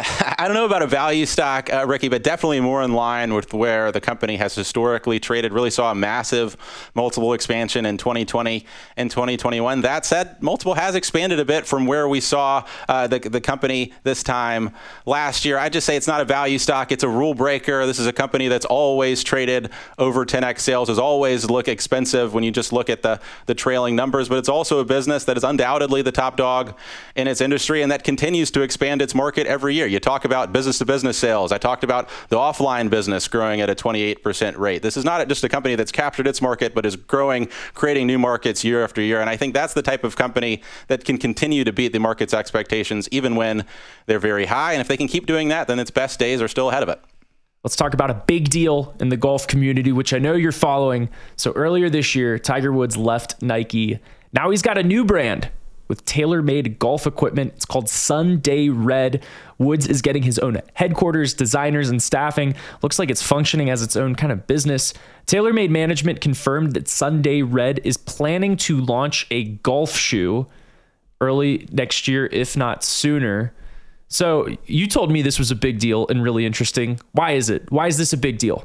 I 0.38 0.44
don't 0.46 0.54
know 0.54 0.64
about 0.64 0.80
a 0.80 0.86
value 0.86 1.26
stock, 1.26 1.70
uh, 1.70 1.84
Ricky, 1.86 2.08
but 2.08 2.22
definitely 2.22 2.60
more 2.60 2.82
in 2.82 2.94
line 2.94 3.34
with 3.34 3.52
where 3.52 3.92
the 3.92 4.00
company 4.00 4.36
has 4.36 4.54
historically 4.54 5.20
traded. 5.20 5.52
Really 5.52 5.70
saw 5.70 5.90
a 5.90 5.94
massive 5.94 6.56
multiple 6.94 7.34
expansion 7.34 7.84
in 7.84 7.98
2020 7.98 8.64
and 8.96 9.10
2021. 9.10 9.82
That 9.82 10.06
said, 10.06 10.42
multiple 10.42 10.74
has 10.74 10.94
expanded 10.94 11.38
a 11.38 11.44
bit 11.44 11.66
from 11.66 11.84
where 11.84 12.08
we 12.08 12.20
saw 12.20 12.64
uh, 12.88 13.08
the, 13.08 13.18
the 13.18 13.40
company 13.42 13.92
this 14.02 14.22
time 14.22 14.70
last 15.04 15.44
year. 15.44 15.58
I 15.58 15.68
just 15.68 15.86
say 15.86 15.96
it's 15.96 16.06
not 16.06 16.22
a 16.22 16.24
value 16.24 16.58
stock, 16.58 16.92
it's 16.92 17.04
a 17.04 17.08
rule 17.08 17.34
breaker. 17.34 17.84
This 17.84 17.98
is 17.98 18.06
a 18.06 18.12
company 18.12 18.48
that's 18.48 18.66
always 18.66 19.22
traded 19.22 19.70
over 19.98 20.24
10x 20.24 20.60
sales, 20.60 20.88
has 20.88 20.98
always 20.98 21.50
look 21.50 21.68
expensive 21.68 22.32
when 22.32 22.42
you 22.42 22.50
just 22.50 22.72
look 22.72 22.88
at 22.88 23.02
the, 23.02 23.20
the 23.46 23.54
trailing 23.54 23.96
numbers, 23.96 24.30
but 24.30 24.38
it's 24.38 24.48
also 24.48 24.78
a 24.78 24.84
business 24.84 25.24
that 25.24 25.36
is 25.36 25.44
undoubtedly 25.44 26.00
the 26.00 26.12
top 26.12 26.38
dog 26.38 26.74
in 27.16 27.28
its 27.28 27.42
industry 27.42 27.82
and 27.82 27.92
that 27.92 28.02
continues 28.02 28.50
to 28.52 28.62
expand 28.62 29.02
its 29.02 29.14
market 29.14 29.46
every 29.46 29.74
year. 29.74 29.89
You 29.90 30.00
talk 30.00 30.24
about 30.24 30.52
business 30.52 30.78
to 30.78 30.84
business 30.84 31.18
sales. 31.18 31.52
I 31.52 31.58
talked 31.58 31.84
about 31.84 32.08
the 32.28 32.36
offline 32.36 32.88
business 32.90 33.28
growing 33.28 33.60
at 33.60 33.68
a 33.68 33.74
28% 33.74 34.56
rate. 34.56 34.82
This 34.82 34.96
is 34.96 35.04
not 35.04 35.26
just 35.28 35.44
a 35.44 35.48
company 35.48 35.74
that's 35.74 35.92
captured 35.92 36.26
its 36.26 36.40
market, 36.40 36.74
but 36.74 36.86
is 36.86 36.96
growing, 36.96 37.48
creating 37.74 38.06
new 38.06 38.18
markets 38.18 38.64
year 38.64 38.82
after 38.84 39.00
year. 39.00 39.20
And 39.20 39.28
I 39.28 39.36
think 39.36 39.54
that's 39.54 39.74
the 39.74 39.82
type 39.82 40.04
of 40.04 40.16
company 40.16 40.62
that 40.88 41.04
can 41.04 41.18
continue 41.18 41.64
to 41.64 41.72
beat 41.72 41.92
the 41.92 42.00
market's 42.00 42.32
expectations, 42.32 43.08
even 43.10 43.34
when 43.36 43.66
they're 44.06 44.18
very 44.18 44.46
high. 44.46 44.72
And 44.72 44.80
if 44.80 44.88
they 44.88 44.96
can 44.96 45.08
keep 45.08 45.26
doing 45.26 45.48
that, 45.48 45.66
then 45.66 45.78
its 45.78 45.90
best 45.90 46.18
days 46.18 46.40
are 46.40 46.48
still 46.48 46.70
ahead 46.70 46.82
of 46.82 46.88
it. 46.88 47.00
Let's 47.62 47.76
talk 47.76 47.92
about 47.92 48.10
a 48.10 48.14
big 48.14 48.48
deal 48.48 48.94
in 49.00 49.10
the 49.10 49.18
golf 49.18 49.46
community, 49.46 49.92
which 49.92 50.14
I 50.14 50.18
know 50.18 50.32
you're 50.32 50.50
following. 50.50 51.10
So 51.36 51.52
earlier 51.52 51.90
this 51.90 52.14
year, 52.14 52.38
Tiger 52.38 52.72
Woods 52.72 52.96
left 52.96 53.42
Nike. 53.42 53.98
Now 54.32 54.48
he's 54.50 54.62
got 54.62 54.78
a 54.78 54.82
new 54.82 55.04
brand 55.04 55.50
with 55.90 56.04
TaylorMade 56.04 56.78
golf 56.78 57.04
equipment. 57.04 57.52
It's 57.56 57.64
called 57.64 57.88
Sunday 57.88 58.68
Red. 58.68 59.24
Woods 59.58 59.88
is 59.88 60.00
getting 60.00 60.22
his 60.22 60.38
own 60.38 60.62
headquarters, 60.74 61.34
designers, 61.34 61.90
and 61.90 62.00
staffing. 62.00 62.54
Looks 62.80 63.00
like 63.00 63.10
it's 63.10 63.20
functioning 63.20 63.70
as 63.70 63.82
its 63.82 63.96
own 63.96 64.14
kind 64.14 64.32
of 64.32 64.46
business. 64.46 64.94
TaylorMade 65.26 65.68
management 65.68 66.20
confirmed 66.20 66.74
that 66.74 66.86
Sunday 66.86 67.42
Red 67.42 67.80
is 67.82 67.96
planning 67.96 68.56
to 68.58 68.80
launch 68.80 69.26
a 69.32 69.44
golf 69.44 69.96
shoe 69.96 70.46
early 71.20 71.68
next 71.72 72.06
year, 72.06 72.26
if 72.26 72.56
not 72.56 72.84
sooner. 72.84 73.52
So 74.06 74.48
you 74.66 74.86
told 74.86 75.10
me 75.10 75.22
this 75.22 75.40
was 75.40 75.50
a 75.50 75.56
big 75.56 75.80
deal 75.80 76.06
and 76.08 76.22
really 76.22 76.46
interesting. 76.46 77.00
Why 77.12 77.32
is 77.32 77.50
it? 77.50 77.70
Why 77.72 77.88
is 77.88 77.98
this 77.98 78.12
a 78.12 78.16
big 78.16 78.38
deal? 78.38 78.64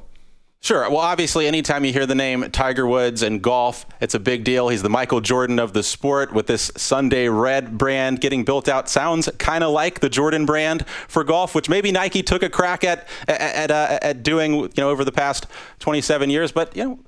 Sure. 0.65 0.89
Well, 0.89 0.97
obviously, 0.97 1.45
anytime 1.45 1.85
you 1.85 1.93
hear 1.93 2.07
the 2.07 2.15
name 2.15 2.49
Tiger 2.49 2.87
Woods 2.87 3.21
and 3.21 3.39
golf, 3.39 3.85
it's 4.01 4.15
a 4.15 4.19
big 4.19 4.43
deal. 4.43 4.69
He's 4.69 4.81
the 4.81 4.89
Michael 4.89 5.21
Jordan 5.21 5.59
of 5.59 5.73
the 5.73 5.83
sport 5.83 6.33
with 6.33 6.47
this 6.47 6.71
Sunday 6.75 7.29
Red 7.29 7.77
brand 7.77 8.19
getting 8.19 8.43
built 8.43 8.67
out. 8.67 8.89
Sounds 8.89 9.29
kind 9.37 9.63
of 9.63 9.69
like 9.69 9.99
the 9.99 10.09
Jordan 10.09 10.47
brand 10.47 10.87
for 11.07 11.23
golf, 11.23 11.53
which 11.53 11.69
maybe 11.69 11.91
Nike 11.91 12.23
took 12.23 12.41
a 12.41 12.49
crack 12.49 12.83
at 12.83 13.07
at, 13.27 13.39
at, 13.39 13.69
uh, 13.69 13.99
at 14.01 14.23
doing 14.23 14.55
you 14.55 14.69
know 14.77 14.89
over 14.89 15.05
the 15.05 15.11
past 15.11 15.45
27 15.81 16.31
years. 16.31 16.51
But 16.51 16.75
you 16.75 16.83
know 16.83 16.99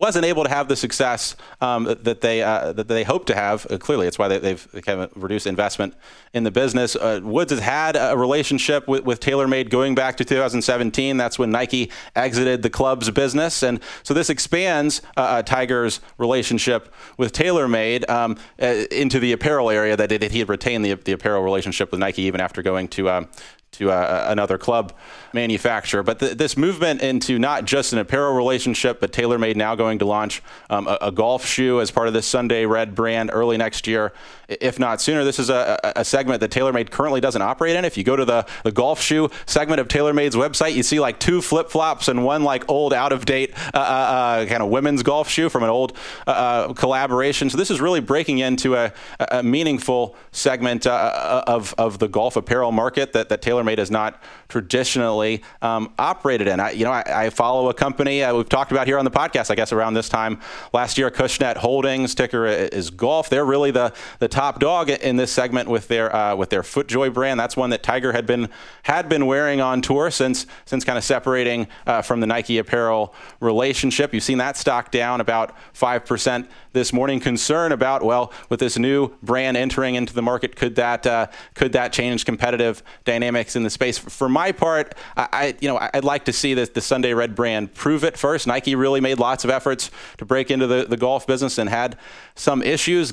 wasn't 0.00 0.24
able 0.24 0.42
to 0.44 0.48
have 0.48 0.66
the 0.66 0.76
success 0.76 1.36
um, 1.60 1.84
that 1.84 2.22
they 2.22 2.42
uh, 2.42 2.72
that 2.72 2.88
they 2.88 3.04
hope 3.04 3.26
to 3.26 3.34
have. 3.34 3.70
Uh, 3.70 3.76
clearly, 3.76 4.06
it's 4.06 4.18
why 4.18 4.28
they, 4.28 4.50
have 4.50 4.68
kind 4.82 5.00
of 5.00 5.10
reduced 5.14 5.46
investment 5.46 5.94
in 6.32 6.42
the 6.42 6.50
business. 6.50 6.96
Uh, 6.96 7.20
Woods 7.22 7.52
has 7.52 7.60
had 7.60 7.96
a 7.96 8.16
relationship 8.16 8.88
with, 8.88 9.04
with 9.04 9.20
TaylorMade 9.20 9.68
going 9.68 9.94
back 9.94 10.16
to 10.16 10.24
2017. 10.24 11.16
That's 11.18 11.38
when 11.38 11.50
Nike 11.50 11.90
exited 12.16 12.62
the 12.62 12.70
club's 12.70 13.10
business, 13.10 13.62
and 13.62 13.80
so 14.02 14.14
this 14.14 14.30
expands 14.30 15.02
uh, 15.16 15.20
uh, 15.20 15.42
Tiger's 15.42 16.00
relationship 16.16 16.92
with 17.18 17.32
TaylorMade 17.32 18.08
um, 18.08 18.38
uh, 18.60 18.66
into 18.90 19.20
the 19.20 19.32
apparel 19.32 19.70
area 19.70 19.96
that, 19.96 20.10
he 20.30 20.38
had 20.38 20.48
retained 20.48 20.84
the, 20.84 20.94
the 20.94 21.12
apparel 21.12 21.42
relationship 21.42 21.90
with 21.90 22.00
Nike 22.00 22.22
even 22.22 22.40
after 22.40 22.62
going 22.62 22.88
to 22.88 23.10
um, 23.10 23.28
to 23.72 23.90
another 23.90 24.58
club 24.58 24.92
manufacturer. 25.32 26.02
But 26.02 26.18
th- 26.20 26.36
this 26.36 26.56
movement 26.56 27.02
into 27.02 27.38
not 27.38 27.64
just 27.64 27.92
an 27.92 27.98
apparel 27.98 28.34
relationship, 28.34 29.00
but 29.00 29.12
TaylorMade 29.12 29.56
now 29.56 29.74
going 29.74 29.98
to 30.00 30.04
launch 30.04 30.42
um, 30.68 30.86
a, 30.86 30.98
a, 31.02 31.12
golf 31.12 31.44
shoe 31.44 31.80
as 31.80 31.90
part 31.90 32.08
of 32.08 32.14
this 32.14 32.26
Sunday 32.26 32.66
Red 32.66 32.94
brand 32.94 33.30
early 33.32 33.56
next 33.56 33.86
year, 33.86 34.12
if 34.48 34.78
not 34.78 35.00
sooner. 35.00 35.24
This 35.24 35.38
is 35.38 35.50
a, 35.50 35.78
a, 35.96 36.04
segment 36.04 36.40
that 36.40 36.50
TaylorMade 36.50 36.90
currently 36.90 37.20
doesn't 37.20 37.42
operate 37.42 37.76
in. 37.76 37.84
If 37.84 37.96
you 37.96 38.04
go 38.04 38.16
to 38.16 38.24
the, 38.24 38.46
the 38.64 38.72
golf 38.72 39.00
shoe 39.00 39.30
segment 39.46 39.80
of 39.80 39.88
TaylorMade's 39.88 40.36
website, 40.36 40.74
you 40.74 40.82
see 40.82 40.98
like 40.98 41.20
two 41.20 41.40
flip 41.42 41.70
flops 41.70 42.08
and 42.08 42.24
one 42.24 42.42
like 42.42 42.68
old 42.68 42.92
out 42.92 43.12
of 43.12 43.24
date 43.26 43.52
uh, 43.74 43.78
uh, 43.78 43.80
uh 43.80 44.46
kind 44.46 44.62
of 44.62 44.70
women's 44.70 45.02
golf 45.02 45.28
shoe 45.28 45.48
from 45.48 45.62
an 45.62 45.70
old 45.70 45.96
uh, 46.26 46.30
uh, 46.30 46.72
collaboration. 46.72 47.50
So 47.50 47.56
this 47.56 47.70
is 47.70 47.80
really 47.80 48.00
breaking 48.00 48.38
into 48.38 48.74
a, 48.76 48.92
a 49.18 49.42
meaningful 49.42 50.16
segment 50.32 50.86
uh, 50.86 51.44
of, 51.46 51.74
of 51.78 51.98
the 51.98 52.08
golf 52.08 52.36
apparel 52.36 52.72
market 52.72 53.12
that, 53.12 53.28
that 53.28 53.42
TaylorMade 53.42 53.78
has 53.78 53.90
not 53.90 54.20
traditionally 54.48 55.19
um, 55.62 55.92
operated 55.98 56.48
in. 56.48 56.60
I, 56.60 56.70
you 56.70 56.84
know, 56.84 56.92
I, 56.92 57.26
I 57.26 57.30
follow 57.30 57.68
a 57.68 57.74
company 57.74 58.22
uh, 58.22 58.34
we've 58.34 58.48
talked 58.48 58.72
about 58.72 58.86
here 58.86 58.98
on 58.98 59.04
the 59.04 59.10
podcast. 59.10 59.50
I 59.50 59.54
guess 59.54 59.72
around 59.72 59.94
this 59.94 60.08
time 60.08 60.40
last 60.72 60.98
year, 60.98 61.10
Cushnet 61.10 61.56
Holdings 61.56 62.14
ticker 62.14 62.46
is 62.46 62.90
Golf. 62.90 63.28
They're 63.28 63.44
really 63.44 63.70
the 63.70 63.92
the 64.18 64.28
top 64.28 64.58
dog 64.60 64.90
in 64.90 65.16
this 65.16 65.30
segment 65.30 65.68
with 65.68 65.88
their 65.88 66.14
uh, 66.14 66.34
with 66.36 66.50
their 66.50 66.62
FootJoy 66.62 67.12
brand. 67.12 67.38
That's 67.38 67.56
one 67.56 67.70
that 67.70 67.82
Tiger 67.82 68.12
had 68.12 68.26
been 68.26 68.48
had 68.84 69.08
been 69.08 69.26
wearing 69.26 69.60
on 69.60 69.82
tour 69.82 70.10
since 70.10 70.46
since 70.64 70.84
kind 70.84 70.98
of 70.98 71.04
separating 71.04 71.68
uh, 71.86 72.02
from 72.02 72.20
the 72.20 72.26
Nike 72.26 72.58
apparel 72.58 73.14
relationship. 73.40 74.14
You've 74.14 74.22
seen 74.22 74.38
that 74.38 74.56
stock 74.56 74.90
down 74.90 75.20
about 75.20 75.54
five 75.72 76.04
percent 76.04 76.48
this 76.72 76.92
morning. 76.92 77.20
Concern 77.20 77.72
about 77.72 78.02
well, 78.04 78.32
with 78.48 78.60
this 78.60 78.78
new 78.78 79.10
brand 79.22 79.56
entering 79.56 79.94
into 79.94 80.14
the 80.14 80.22
market, 80.22 80.56
could 80.56 80.76
that 80.76 81.06
uh, 81.06 81.26
could 81.54 81.72
that 81.72 81.92
change 81.92 82.24
competitive 82.24 82.82
dynamics 83.04 83.56
in 83.56 83.62
the 83.62 83.70
space? 83.70 83.98
For 83.98 84.28
my 84.28 84.52
part, 84.52 84.94
I 85.16 85.54
you 85.60 85.68
know 85.68 85.78
I'd 85.94 86.04
like 86.04 86.24
to 86.26 86.32
see 86.32 86.54
this 86.54 86.68
the 86.70 86.80
Sunday 86.80 87.14
Red 87.14 87.34
brand 87.34 87.74
prove 87.74 88.04
it 88.04 88.16
first. 88.16 88.46
Nike 88.46 88.74
really 88.74 89.00
made 89.00 89.18
lots 89.18 89.44
of 89.44 89.50
efforts 89.50 89.90
to 90.18 90.24
break 90.24 90.50
into 90.50 90.66
the, 90.66 90.84
the 90.84 90.96
golf 90.96 91.26
business 91.26 91.58
and 91.58 91.68
had 91.68 91.96
some 92.34 92.62
issues 92.62 93.12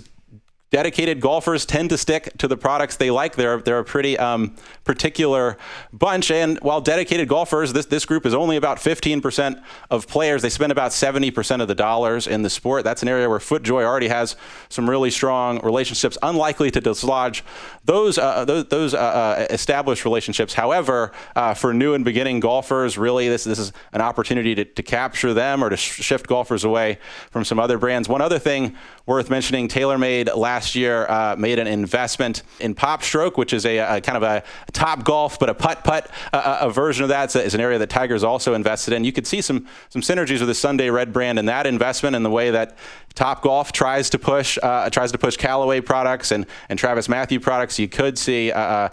dedicated 0.70 1.22
golfers 1.22 1.66
tend 1.66 1.90
to 1.90 1.98
stick 1.98 2.38
to 2.38 2.48
the 2.48 2.58
products 2.58 2.98
they 2.98 3.10
like. 3.10 3.36
They're 3.36 3.60
they're 3.60 3.80
a 3.80 3.86
pretty 3.86 4.18
um, 4.18 4.56
particular 4.84 5.58
bunch. 5.94 6.30
And 6.30 6.58
while 6.60 6.82
dedicated 6.82 7.28
golfers, 7.28 7.74
this 7.74 7.86
this 7.86 8.06
group 8.06 8.26
is 8.26 8.34
only 8.34 8.58
about 8.58 8.78
15% 8.78 9.64
of 9.90 10.08
players. 10.08 10.42
They 10.42 10.50
spend 10.50 10.72
about 10.72 10.92
70% 10.92 11.62
of 11.62 11.68
the 11.68 11.76
dollars 11.76 12.28
in 12.28 12.42
the 12.42 12.50
sport. 12.50 12.84
That's 12.84 13.02
an 13.02 13.08
area 13.08 13.30
where 13.30 13.40
FootJoy 13.40 13.84
already 13.84 14.10
has 14.10 14.36
some 14.70 14.90
really 14.90 15.12
strong 15.12 15.60
relationships, 15.64 16.18
unlikely 16.22 16.72
to 16.72 16.82
dislodge 16.82 17.44
those 17.86 18.18
uh, 18.18 18.44
those, 18.46 18.66
those 18.66 18.94
uh, 18.94 18.98
uh, 18.98 19.48
established 19.50 20.04
relationships. 20.04 20.54
However, 20.54 21.14
uh, 21.36 21.54
for 21.54 21.74
new 21.74 21.94
and 21.94 22.04
beginning 22.04 22.42
golfers, 22.42 22.98
really 22.98 23.30
this 23.30 23.46
this 23.46 23.60
is 23.60 23.72
an 23.94 24.02
opportunity 24.02 24.54
to, 24.56 24.66
to 24.66 24.84
capture 24.84 25.34
them 25.34 25.64
or 25.64 25.70
to 25.70 25.78
sh- 25.78 26.04
shift 26.04 26.28
golfers 26.28 26.66
away 26.66 27.00
from 27.32 27.46
some 27.46 27.60
other 27.60 27.78
brands. 27.78 28.10
One 28.10 28.22
other 28.22 28.40
thing 28.40 28.76
worth 29.08 29.32
mentioning: 29.32 29.68
TaylorMade 29.68 30.36
last 30.36 30.76
year 30.76 31.10
uh, 31.10 31.36
made 31.36 31.58
an 31.58 31.66
investment 31.66 32.44
in 32.60 32.76
PopStroke, 32.76 33.38
which 33.38 33.54
is 33.54 33.66
a, 33.66 33.78
a 33.78 34.02
kind 34.02 34.18
of 34.18 34.22
a 34.22 34.44
top 34.74 35.04
golf 35.04 35.40
but 35.40 35.50
a 35.50 35.56
putt 35.56 35.84
putt 35.84 36.12
uh, 36.32 36.60
a 36.62 36.70
version 36.70 37.02
of 37.02 37.10
that. 37.10 37.36
It's 37.36 37.56
an 37.56 37.62
area 37.62 37.80
that 37.80 37.90
Tiger's 37.90 38.24
also 38.24 38.54
invested 38.54 38.94
in. 38.94 39.04
You 39.04 39.12
could 39.12 39.26
see 39.26 39.42
some 39.42 39.66
some 39.90 40.04
synergies 40.04 40.40
with 40.40 40.50
the 40.50 40.54
Sunday 40.54 40.92
Red 40.92 41.12
brand 41.12 41.40
and 41.40 41.50
that 41.50 41.66
investment 41.66 42.16
and 42.16 42.24
the 42.24 42.30
way 42.30 42.52
that 42.52 42.78
Top 43.16 43.42
Golf 43.42 43.72
tries 43.72 44.12
to 44.12 44.20
push 44.20 44.60
tries 44.92 45.12
to 45.12 45.18
push 45.18 45.38
Callaway 45.38 45.82
products 45.82 46.32
and 46.32 46.46
and 46.70 46.80
TravisMathew 46.80 47.42
products 47.42 47.80
you 47.80 47.88
could 47.88 48.18
see 48.18 48.52
uh, 48.52 48.60
uh, 48.60 48.90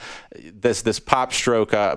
this 0.52 0.82
this 0.82 1.00
PopStroke 1.00 1.74
uh, 1.74 1.96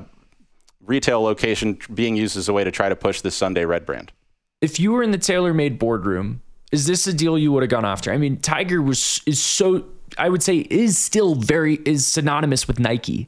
retail 0.82 1.22
location 1.22 1.78
being 1.94 2.16
used 2.16 2.36
as 2.36 2.50
a 2.50 2.54
way 2.54 2.64
to 2.64 2.72
try 2.72 2.90
to 2.90 2.96
push 2.96 3.22
this 3.22 3.36
Sunday 3.36 3.66
Red 3.66 3.86
brand. 3.86 4.12
If 4.60 4.80
you 4.80 4.92
were 4.92 5.04
in 5.04 5.12
the 5.12 5.20
TaylorMade 5.20 5.78
boardroom, 5.78 6.42
is 6.72 6.86
this 6.86 7.08
a 7.08 7.14
deal 7.14 7.38
you 7.38 7.52
would 7.52 7.64
have 7.64 7.70
gone 7.70 7.86
after? 7.86 8.12
I 8.12 8.18
mean, 8.18 8.38
Tiger 8.38 8.82
was 8.82 9.22
is 9.26 9.42
so 9.42 9.86
I 10.18 10.30
would 10.30 10.44
say 10.44 10.58
is 10.58 10.98
still 10.98 11.36
very 11.36 11.76
is 11.86 12.06
synonymous 12.06 12.68
with 12.68 12.80
Nike. 12.80 13.28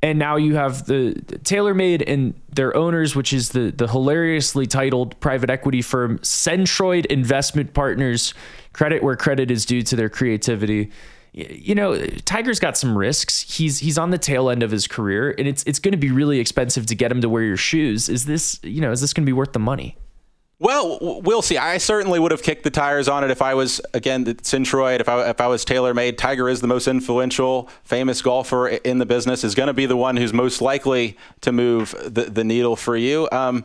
And 0.00 0.16
now 0.16 0.36
you 0.36 0.54
have 0.54 0.86
the, 0.86 1.20
the 1.26 1.40
TaylorMade 1.40 2.04
and 2.06 2.40
their 2.54 2.76
owners, 2.76 3.16
which 3.16 3.32
is 3.32 3.50
the 3.50 3.70
the 3.70 3.88
hilariously 3.88 4.66
titled 4.66 5.18
private 5.20 5.50
equity 5.50 5.82
firm 5.82 6.18
Centroid 6.20 7.06
Investment 7.06 7.74
Partners. 7.74 8.32
Credit 8.72 9.02
where 9.02 9.16
credit 9.16 9.50
is 9.50 9.66
due 9.66 9.82
to 9.82 9.96
their 9.96 10.08
creativity 10.08 10.92
you 11.32 11.74
know, 11.74 11.96
Tiger's 12.24 12.58
got 12.58 12.76
some 12.76 12.96
risks. 12.96 13.42
He's 13.42 13.78
he's 13.78 13.98
on 13.98 14.10
the 14.10 14.18
tail 14.18 14.50
end 14.50 14.62
of 14.62 14.70
his 14.70 14.86
career, 14.86 15.34
and 15.38 15.46
it's 15.46 15.62
it's 15.64 15.78
going 15.78 15.92
to 15.92 15.98
be 15.98 16.10
really 16.10 16.40
expensive 16.40 16.86
to 16.86 16.94
get 16.94 17.12
him 17.12 17.20
to 17.20 17.28
wear 17.28 17.42
your 17.42 17.56
shoes. 17.56 18.08
Is 18.08 18.24
this 18.24 18.58
you 18.62 18.80
know 18.80 18.90
is 18.90 19.00
this 19.00 19.12
going 19.12 19.24
to 19.24 19.28
be 19.28 19.34
worth 19.34 19.52
the 19.52 19.58
money? 19.58 19.96
Well, 20.60 20.98
we'll 21.00 21.42
see. 21.42 21.56
I 21.56 21.78
certainly 21.78 22.18
would 22.18 22.32
have 22.32 22.42
kicked 22.42 22.64
the 22.64 22.70
tires 22.70 23.08
on 23.08 23.22
it 23.22 23.30
if 23.30 23.42
I 23.42 23.54
was 23.54 23.80
again 23.94 24.24
Centroid. 24.24 24.98
If 24.98 25.08
I 25.08 25.30
if 25.30 25.40
I 25.40 25.46
was 25.46 25.64
TaylorMade, 25.64 26.18
Tiger 26.18 26.48
is 26.48 26.60
the 26.60 26.66
most 26.66 26.88
influential, 26.88 27.68
famous 27.84 28.22
golfer 28.22 28.66
in 28.68 28.98
the 28.98 29.06
business. 29.06 29.44
Is 29.44 29.54
going 29.54 29.68
to 29.68 29.72
be 29.72 29.86
the 29.86 29.96
one 29.96 30.16
who's 30.16 30.32
most 30.32 30.60
likely 30.60 31.16
to 31.42 31.52
move 31.52 31.94
the, 32.04 32.24
the 32.24 32.42
needle 32.42 32.74
for 32.74 32.96
you. 32.96 33.28
Um, 33.30 33.64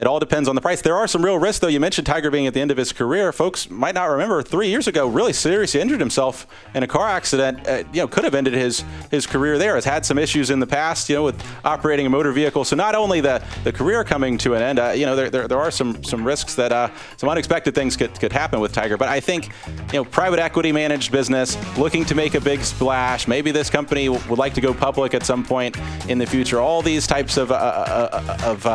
it 0.00 0.08
all 0.08 0.18
depends 0.18 0.48
on 0.48 0.56
the 0.56 0.60
price. 0.60 0.82
There 0.82 0.96
are 0.96 1.06
some 1.06 1.24
real 1.24 1.38
risks, 1.38 1.60
though. 1.60 1.68
You 1.68 1.78
mentioned 1.78 2.06
Tiger 2.06 2.28
being 2.28 2.48
at 2.48 2.54
the 2.54 2.60
end 2.60 2.72
of 2.72 2.76
his 2.76 2.92
career. 2.92 3.32
Folks 3.32 3.70
might 3.70 3.94
not 3.94 4.06
remember 4.06 4.42
three 4.42 4.68
years 4.68 4.88
ago, 4.88 5.06
really 5.06 5.32
seriously 5.32 5.80
injured 5.80 6.00
himself 6.00 6.48
in 6.74 6.82
a 6.82 6.88
car 6.88 7.08
accident. 7.08 7.64
Uh, 7.68 7.84
you 7.92 8.00
know, 8.00 8.08
could 8.08 8.24
have 8.24 8.34
ended 8.34 8.54
his 8.54 8.84
his 9.12 9.24
career 9.24 9.56
there. 9.56 9.76
Has 9.76 9.84
had 9.84 10.04
some 10.04 10.18
issues 10.18 10.50
in 10.50 10.58
the 10.58 10.66
past, 10.66 11.08
you 11.08 11.14
know, 11.14 11.22
with 11.22 11.40
operating 11.64 12.06
a 12.06 12.10
motor 12.10 12.32
vehicle. 12.32 12.64
So 12.64 12.74
not 12.74 12.96
only 12.96 13.20
the 13.20 13.40
the 13.62 13.72
career 13.72 14.02
coming 14.02 14.36
to 14.38 14.54
an 14.54 14.62
end, 14.62 14.78
uh, 14.80 14.90
you 14.90 15.06
know, 15.06 15.14
there, 15.14 15.30
there, 15.30 15.46
there 15.46 15.58
are 15.60 15.70
some 15.70 16.02
some 16.02 16.24
risks 16.24 16.56
that 16.56 16.72
uh, 16.72 16.90
some 17.16 17.28
unexpected 17.28 17.76
things 17.76 17.96
could 17.96 18.18
could 18.18 18.32
happen 18.32 18.58
with 18.58 18.72
Tiger. 18.72 18.96
But 18.96 19.08
I 19.08 19.20
think, 19.20 19.50
you 19.92 20.00
know, 20.00 20.04
private 20.04 20.40
equity 20.40 20.72
managed 20.72 21.12
business 21.12 21.56
looking 21.78 22.04
to 22.06 22.16
make 22.16 22.34
a 22.34 22.40
big 22.40 22.62
splash. 22.62 23.28
Maybe 23.28 23.52
this 23.52 23.70
company 23.70 24.08
would 24.08 24.40
like 24.40 24.54
to 24.54 24.60
go 24.60 24.74
public 24.74 25.14
at 25.14 25.24
some 25.24 25.44
point 25.44 25.76
in 26.08 26.18
the 26.18 26.26
future. 26.26 26.58
All 26.58 26.82
these 26.82 27.06
types 27.06 27.36
of 27.36 27.52
uh, 27.52 27.54
uh, 27.54 28.08
uh, 28.12 28.50
of 28.50 28.66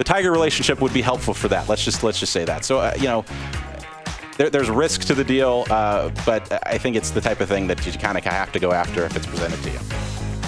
the 0.00 0.04
Tiger 0.04 0.32
relationship 0.32 0.80
would 0.80 0.94
be 0.94 1.02
helpful 1.02 1.34
for 1.34 1.48
that. 1.48 1.68
Let's 1.68 1.84
just 1.84 2.02
let's 2.02 2.18
just 2.18 2.32
say 2.32 2.46
that. 2.46 2.64
So 2.64 2.78
uh, 2.78 2.94
you 2.96 3.04
know, 3.04 3.22
there, 4.38 4.48
there's 4.48 4.70
risk 4.70 5.02
to 5.02 5.14
the 5.14 5.22
deal, 5.22 5.66
uh, 5.68 6.08
but 6.24 6.50
I 6.66 6.78
think 6.78 6.96
it's 6.96 7.10
the 7.10 7.20
type 7.20 7.42
of 7.42 7.50
thing 7.50 7.66
that 7.66 7.84
you 7.84 7.92
kind 7.92 8.16
of 8.16 8.24
have 8.24 8.50
to 8.52 8.58
go 8.58 8.72
after 8.72 9.04
if 9.04 9.14
it's 9.14 9.26
presented 9.26 9.62
to 9.62 9.68
you. 9.68 9.78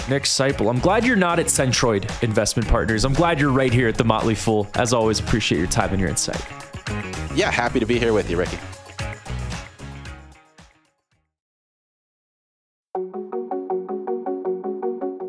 Nick 0.09 0.23
Sciple, 0.23 0.71
I'm 0.71 0.79
glad 0.79 1.05
you're 1.05 1.15
not 1.15 1.37
at 1.37 1.45
Centroid 1.45 2.23
Investment 2.23 2.67
Partners. 2.67 3.05
I'm 3.05 3.13
glad 3.13 3.39
you're 3.39 3.51
right 3.51 3.71
here 3.71 3.87
at 3.87 3.95
the 3.95 4.03
Motley 4.03 4.33
Fool. 4.33 4.67
As 4.73 4.91
always, 4.91 5.19
appreciate 5.19 5.59
your 5.59 5.67
time 5.67 5.91
and 5.91 5.99
your 5.99 6.09
insight. 6.09 6.43
Yeah, 7.35 7.51
happy 7.51 7.79
to 7.79 7.85
be 7.85 7.99
here 7.99 8.11
with 8.11 8.31
you, 8.31 8.37
Ricky. 8.37 8.57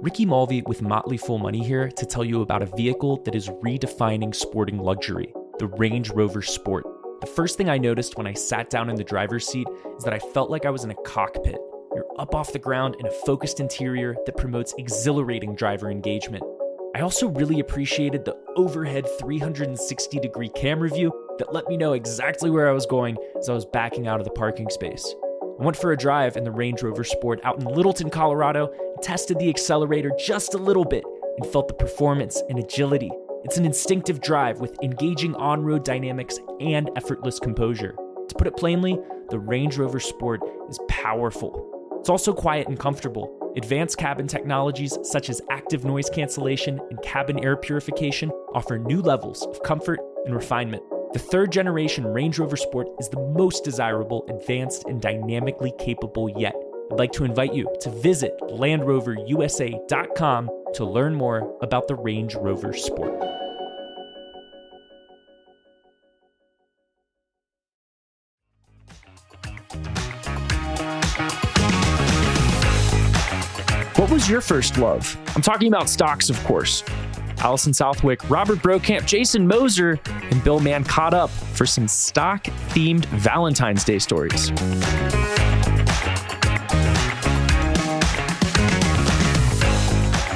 Ricky 0.04 0.26
Mulvey 0.26 0.60
with 0.66 0.82
Motley 0.82 1.16
Fool 1.16 1.38
Money 1.38 1.64
here 1.64 1.88
to 1.88 2.04
tell 2.04 2.26
you 2.26 2.42
about 2.42 2.60
a 2.60 2.76
vehicle 2.76 3.22
that 3.24 3.34
is 3.34 3.48
redefining 3.48 4.34
sporting 4.34 4.76
luxury 4.76 5.32
the 5.58 5.66
Range 5.66 6.10
Rover 6.10 6.42
Sport. 6.42 6.84
The 7.22 7.26
first 7.26 7.56
thing 7.56 7.70
I 7.70 7.78
noticed 7.78 8.18
when 8.18 8.26
I 8.26 8.34
sat 8.34 8.68
down 8.68 8.90
in 8.90 8.96
the 8.96 9.02
driver's 9.02 9.46
seat 9.46 9.66
is 9.96 10.04
that 10.04 10.12
I 10.12 10.18
felt 10.18 10.50
like 10.50 10.66
I 10.66 10.70
was 10.70 10.84
in 10.84 10.90
a 10.90 11.02
cockpit. 11.06 11.56
You're 11.94 12.04
up 12.18 12.34
off 12.34 12.52
the 12.52 12.58
ground 12.58 12.96
in 13.00 13.06
a 13.06 13.10
focused 13.24 13.60
interior 13.60 14.14
that 14.26 14.36
promotes 14.36 14.74
exhilarating 14.76 15.54
driver 15.54 15.90
engagement. 15.90 16.44
I 16.94 17.00
also 17.00 17.28
really 17.28 17.60
appreciated 17.60 18.26
the 18.26 18.36
overhead 18.56 19.06
360 19.18 20.20
degree 20.20 20.50
camera 20.50 20.90
view 20.90 21.12
that 21.38 21.54
let 21.54 21.66
me 21.66 21.78
know 21.78 21.94
exactly 21.94 22.50
where 22.50 22.68
I 22.68 22.72
was 22.72 22.84
going 22.84 23.16
as 23.38 23.48
I 23.48 23.54
was 23.54 23.64
backing 23.64 24.06
out 24.06 24.20
of 24.20 24.24
the 24.24 24.32
parking 24.32 24.68
space. 24.68 25.14
I 25.58 25.62
went 25.62 25.76
for 25.76 25.92
a 25.92 25.96
drive 25.96 26.36
in 26.36 26.42
the 26.42 26.50
Range 26.50 26.82
Rover 26.82 27.04
Sport 27.04 27.40
out 27.44 27.60
in 27.60 27.64
Littleton, 27.64 28.10
Colorado, 28.10 28.72
and 28.72 29.02
tested 29.02 29.38
the 29.38 29.48
accelerator 29.48 30.10
just 30.18 30.54
a 30.54 30.58
little 30.58 30.84
bit 30.84 31.04
and 31.36 31.46
felt 31.46 31.68
the 31.68 31.74
performance 31.74 32.42
and 32.48 32.58
agility. 32.58 33.10
It's 33.44 33.56
an 33.56 33.64
instinctive 33.64 34.20
drive 34.20 34.58
with 34.58 34.76
engaging 34.82 35.36
on 35.36 35.62
road 35.62 35.84
dynamics 35.84 36.40
and 36.60 36.90
effortless 36.96 37.38
composure. 37.38 37.94
To 38.28 38.34
put 38.34 38.48
it 38.48 38.56
plainly, 38.56 38.98
the 39.30 39.38
Range 39.38 39.76
Rover 39.78 40.00
Sport 40.00 40.40
is 40.68 40.80
powerful. 40.88 41.70
It's 42.00 42.10
also 42.10 42.32
quiet 42.32 42.66
and 42.66 42.78
comfortable. 42.78 43.52
Advanced 43.56 43.96
cabin 43.96 44.26
technologies 44.26 44.98
such 45.04 45.30
as 45.30 45.40
active 45.50 45.84
noise 45.84 46.10
cancellation 46.10 46.80
and 46.90 47.00
cabin 47.02 47.44
air 47.44 47.56
purification 47.56 48.30
offer 48.54 48.76
new 48.76 49.00
levels 49.00 49.46
of 49.46 49.62
comfort 49.62 50.00
and 50.26 50.34
refinement. 50.34 50.82
The 51.14 51.20
third 51.20 51.50
generation 51.52 52.04
Range 52.04 52.36
Rover 52.40 52.56
Sport 52.56 52.88
is 52.98 53.08
the 53.08 53.20
most 53.20 53.62
desirable, 53.62 54.26
advanced, 54.28 54.86
and 54.86 55.00
dynamically 55.00 55.72
capable 55.78 56.28
yet. 56.28 56.56
I'd 56.90 56.98
like 56.98 57.12
to 57.12 57.22
invite 57.22 57.54
you 57.54 57.72
to 57.82 57.88
visit 57.88 58.36
LandRoverUSA.com 58.40 60.50
to 60.74 60.84
learn 60.84 61.14
more 61.14 61.56
about 61.62 61.86
the 61.86 61.94
Range 61.94 62.34
Rover 62.34 62.72
Sport. 62.72 63.12
What 73.96 74.10
was 74.10 74.28
your 74.28 74.40
first 74.40 74.78
love? 74.78 75.16
I'm 75.36 75.42
talking 75.42 75.68
about 75.68 75.88
stocks, 75.88 76.28
of 76.28 76.42
course. 76.42 76.82
Alison 77.44 77.74
Southwick, 77.74 78.30
Robert 78.30 78.58
Brokamp, 78.60 79.04
Jason 79.04 79.46
Moser, 79.46 80.00
and 80.06 80.42
Bill 80.42 80.60
Mann 80.60 80.82
caught 80.82 81.12
up 81.12 81.28
for 81.28 81.66
some 81.66 81.86
stock 81.86 82.44
themed 82.44 83.04
Valentine's 83.06 83.84
Day 83.84 83.98
stories. 83.98 84.48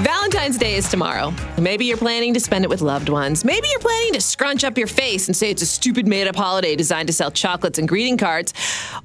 Valentine's 0.02 0.58
Day 0.58 0.74
is 0.74 0.90
tomorrow. 0.90 1.34
Maybe 1.58 1.86
you're 1.86 1.96
planning 1.96 2.34
to 2.34 2.40
spend 2.40 2.64
it 2.64 2.68
with 2.68 2.82
loved 2.82 3.08
ones. 3.08 3.42
Maybe 3.42 3.68
you're 3.68 3.80
planning 3.80 4.12
to 4.12 4.20
scrunch 4.20 4.62
up 4.62 4.76
your 4.76 4.86
face 4.86 5.28
and 5.28 5.34
say 5.34 5.50
it's 5.50 5.62
a 5.62 5.66
stupid 5.66 6.06
made 6.06 6.28
up 6.28 6.36
holiday 6.36 6.76
designed 6.76 7.06
to 7.06 7.14
sell 7.14 7.30
chocolates 7.30 7.78
and 7.78 7.88
greeting 7.88 8.18
cards. 8.18 8.52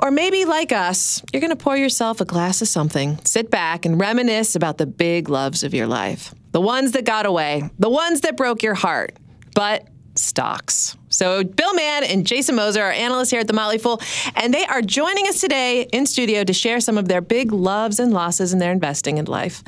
Or 0.02 0.12
maybe, 0.12 0.44
like 0.44 0.74
us, 0.74 1.24
you're 1.32 1.40
going 1.42 1.52
to 1.52 1.56
pour 1.56 1.78
yourself 1.78 2.20
a 2.20 2.26
glass 2.26 2.62
of 2.62 2.68
something, 2.68 3.18
sit 3.24 3.50
back, 3.50 3.86
and 3.86 3.98
reminisce 3.98 4.58
about 4.58 4.78
the 4.78 4.86
big 4.86 5.30
loves 5.30 5.64
of 5.64 5.74
your 5.74 5.88
life. 5.88 6.36
The 6.54 6.62
ones 6.62 6.94
that 6.94 7.04
got 7.04 7.26
away, 7.26 7.70
the 7.80 7.90
ones 7.90 8.22
that 8.22 8.38
broke 8.38 8.64
your 8.64 8.74
heart. 8.76 9.18
But 9.56 9.88
stocks. 10.16 10.96
So, 11.10 11.44
Bill 11.44 11.74
Mann 11.74 12.04
and 12.04 12.26
Jason 12.26 12.56
Moser 12.56 12.82
are 12.82 12.92
analysts 12.92 13.32
here 13.32 13.40
at 13.40 13.48
the 13.48 13.54
Motley 13.54 13.78
Fool, 13.80 14.00
and 14.36 14.54
they 14.54 14.66
are 14.66 14.82
joining 14.82 15.28
us 15.28 15.42
today 15.42 15.84
in 15.92 16.06
studio 16.06 16.44
to 16.44 16.54
share 16.54 16.80
some 16.80 16.98
of 16.98 17.08
their 17.08 17.22
big 17.22 17.52
loves 17.52 18.00
and 18.00 18.14
losses 18.14 18.54
in 18.54 18.60
their 18.60 18.72
investing 18.72 19.18
in 19.18 19.26
life. 19.26 19.64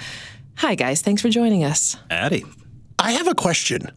Hi, 0.57 0.75
guys. 0.75 1.01
Thanks 1.01 1.21
for 1.21 1.29
joining 1.29 1.63
us. 1.63 1.97
Addy. 2.09 2.45
I 2.97 3.11
have 3.13 3.27
a 3.27 3.35
question. 3.35 3.91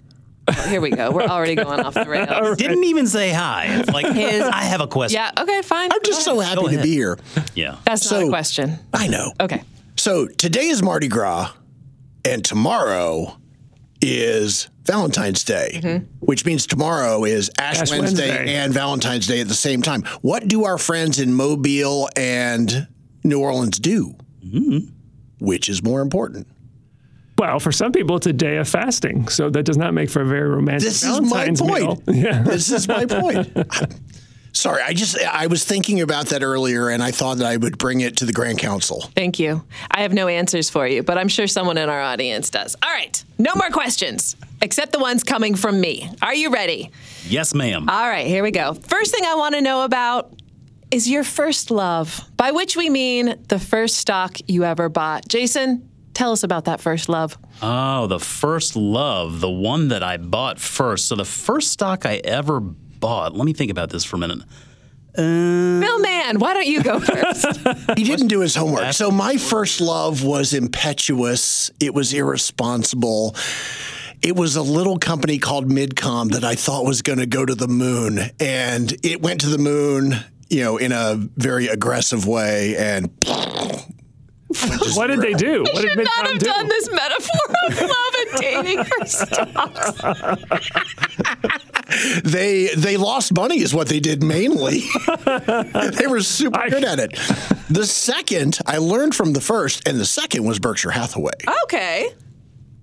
Oh, 0.49 0.53
here 0.69 0.81
we 0.81 0.91
go. 0.91 1.11
We're 1.11 1.23
already 1.25 1.55
going 1.55 1.81
off 1.81 1.93
the 1.95 2.07
rails. 2.07 2.57
Didn't 2.59 2.85
even 2.85 3.07
say 3.07 3.31
hi. 3.31 3.67
It's 3.81 3.91
like, 3.91 4.07
His- 4.15 4.43
I 4.43 4.63
have 4.65 4.81
a 4.81 4.87
question. 4.87 5.21
Yeah, 5.21 5.43
okay, 5.43 5.61
fine. 5.63 5.91
I'm 5.93 6.03
just 6.05 6.25
so 6.25 6.41
happy 6.41 6.77
to 6.77 6.83
be 6.83 6.91
here. 6.95 7.19
Yeah. 7.55 7.77
That's 7.85 8.11
not 8.11 8.23
a 8.23 8.25
so- 8.25 8.29
question. 8.31 8.79
I 8.95 9.09
know. 9.09 9.33
Okay. 9.41 9.63
So 9.97 10.27
today 10.27 10.69
is 10.69 10.83
Mardi 10.83 11.09
Gras, 11.09 11.53
and 12.33 12.45
tomorrow 12.45 13.37
is 14.01 14.69
Valentine's 14.85 15.45
Day, 15.45 15.81
mm-hmm. 15.83 16.05
which 16.21 16.45
means 16.45 16.67
tomorrow 16.67 17.25
is 17.25 17.51
Ash, 17.59 17.81
Ash 17.81 17.91
Wednesday, 17.91 18.29
Wednesday. 18.31 18.55
and 18.55 18.73
Valentine's 18.73 19.27
Day 19.27 19.41
at 19.41 19.49
the 19.49 19.55
same 19.55 19.83
time. 19.83 20.03
What 20.23 20.47
do 20.49 20.65
our 20.65 20.79
friends 20.79 21.19
in 21.19 21.35
Mobile 21.35 22.09
and 22.17 22.89
New 23.25 23.41
Orleans 23.41 23.79
do? 23.79 24.15
Mm-hmm. 24.45 24.91
Which 25.41 25.69
is 25.69 25.83
more 25.83 26.01
important? 26.01 26.47
Well, 27.39 27.61
for 27.61 27.71
some 27.71 27.93
people, 27.93 28.17
it's 28.17 28.27
a 28.27 28.33
day 28.33 28.57
of 28.57 28.69
fasting, 28.69 29.29
so 29.29 29.49
that 29.51 29.63
does 29.65 29.77
not 29.77 29.95
make 29.95 30.11
for 30.11 30.23
a 30.23 30.27
very 30.27 30.49
romantic 30.49 30.83
This 30.89 31.05
is 31.05 31.21
my 31.21 31.47
point. 31.55 31.61
meal. 31.61 32.03
Yeah. 32.15 32.43
This 32.43 32.71
is 32.71 32.89
my 32.89 33.05
point. 33.07 33.57
Sorry, 34.53 34.83
I 34.83 34.93
just 34.93 35.19
I 35.25 35.47
was 35.47 35.65
thinking 35.65 36.01
about 36.01 36.27
that 36.27 36.43
earlier, 36.43 36.89
and 36.89 37.03
I 37.03 37.11
thought 37.11 37.39
that 37.39 37.47
I 37.47 37.57
would 37.57 37.79
bring 37.79 38.01
it 38.01 38.17
to 38.17 38.25
the 38.25 38.33
Grand 38.33 38.59
Council. 38.59 39.03
Thank 39.15 39.39
you. 39.39 39.65
I 39.91 40.03
have 40.03 40.13
no 40.13 40.27
answers 40.27 40.69
for 40.69 40.87
you, 40.87 41.03
but 41.03 41.17
I'm 41.17 41.29
sure 41.29 41.47
someone 41.47 41.79
in 41.79 41.89
our 41.89 42.01
audience 42.01 42.51
does. 42.51 42.75
All 42.83 42.91
right. 42.91 43.23
No 43.39 43.53
more 43.55 43.71
questions, 43.71 44.35
except 44.61 44.93
the 44.93 44.99
ones 44.99 45.23
coming 45.23 45.55
from 45.55 45.81
me. 45.81 46.11
Are 46.23 46.35
you 46.35 46.51
ready? 46.51 46.91
Yes, 47.25 47.55
ma'am. 47.55 47.89
All 47.89 48.09
right, 48.09 48.27
here 48.27 48.43
we 48.43 48.51
go. 48.51 48.75
First 48.75 49.15
thing 49.15 49.25
I 49.25 49.37
want 49.37 49.55
to 49.55 49.61
know 49.61 49.85
about 49.85 50.33
is 50.91 51.09
your 51.09 51.23
first 51.23 51.71
love, 51.71 52.21
by 52.37 52.51
which 52.51 52.77
we 52.77 52.89
mean 52.91 53.37
the 53.49 53.59
first 53.59 53.97
stock 53.97 54.39
you 54.49 54.65
ever 54.65 54.89
bought. 54.89 55.29
Jason, 55.29 55.89
tell 56.15 56.33
us 56.33 56.43
about 56.43 56.65
that 56.65 56.81
first 56.81 57.09
love. 57.09 57.39
Oh, 57.63 58.07
the 58.07 58.19
first 58.19 58.75
love, 58.75 59.41
the 59.41 59.51
one 59.51 59.89
that 59.89 60.03
I 60.03 60.17
bought 60.17 60.59
first. 60.59 61.07
So 61.07 61.15
the 61.15 61.25
first 61.25 61.71
stock 61.71 62.07
I 62.07 62.17
ever 62.25 62.61
bought. 62.61 62.77
Let 63.03 63.45
me 63.45 63.53
think 63.53 63.71
about 63.71 63.91
this 63.91 64.05
for 64.05 64.17
a 64.17 64.19
minute. 64.19 64.41
Uh, 65.17 65.81
Bill 65.81 65.99
Mann, 66.01 66.39
why 66.39 66.55
don't 66.55 66.67
you 66.67 66.83
go 66.83 67.01
first? 67.05 67.47
He 67.97 68.05
didn't 68.05 68.29
do 68.29 68.41
his 68.41 68.55
homework. 68.55 68.93
So 68.93 69.11
my 69.11 69.37
first 69.37 69.81
love 69.81 70.23
was 70.23 70.53
impetuous. 70.55 71.71
It 71.81 71.93
was 71.95 72.13
irresponsible. 72.13 73.35
It 74.23 74.37
was 74.37 74.57
a 74.57 74.63
little 74.63 74.99
company 74.99 75.39
called 75.39 75.69
Midcom 75.69 76.31
that 76.33 76.45
I 76.45 76.55
thought 76.55 76.85
was 76.85 77.03
going 77.03 77.19
to 77.21 77.27
go 77.27 77.45
to 77.47 77.55
the 77.55 77.69
moon, 77.69 78.19
and 78.41 78.93
it 79.05 79.23
went 79.23 79.41
to 79.43 79.49
the 79.49 79.59
moon, 79.59 80.15
you 80.51 80.63
know, 80.65 80.77
in 80.77 80.93
a 80.93 81.15
very 81.37 81.69
aggressive 81.69 82.27
way. 82.27 82.77
And 82.77 83.11
What 84.95 85.09
did 85.09 85.21
they 85.21 85.35
do? 85.35 85.63
What 85.63 85.83
did 85.83 85.91
Should 85.93 86.05
not 86.05 86.27
have 86.27 86.39
do? 86.39 86.47
done 86.47 86.69
this 86.69 86.89
metaphor 86.91 87.55
of 87.67 87.81
love 87.81 88.15
and 88.21 88.41
dating 88.41 88.85
for 88.85 89.07
stocks. 89.07 89.93
they 92.25 92.69
they 92.77 92.97
lost 92.97 93.33
money, 93.35 93.61
is 93.61 93.75
what 93.75 93.89
they 93.89 94.01
did 94.01 94.23
mainly. 94.23 94.81
they 95.25 96.07
were 96.07 96.21
super 96.21 96.69
good 96.69 96.85
at 96.85 96.99
it. 96.99 97.13
The 97.71 97.87
second 97.87 98.59
I 98.67 98.79
learned 98.79 99.15
from 99.15 99.33
the 99.33 99.41
first, 99.41 99.89
and 99.89 99.99
the 99.99 100.07
second 100.07 100.45
was 100.45 100.59
Berkshire 100.59 100.91
Hathaway. 100.91 101.33
Okay. 101.65 102.11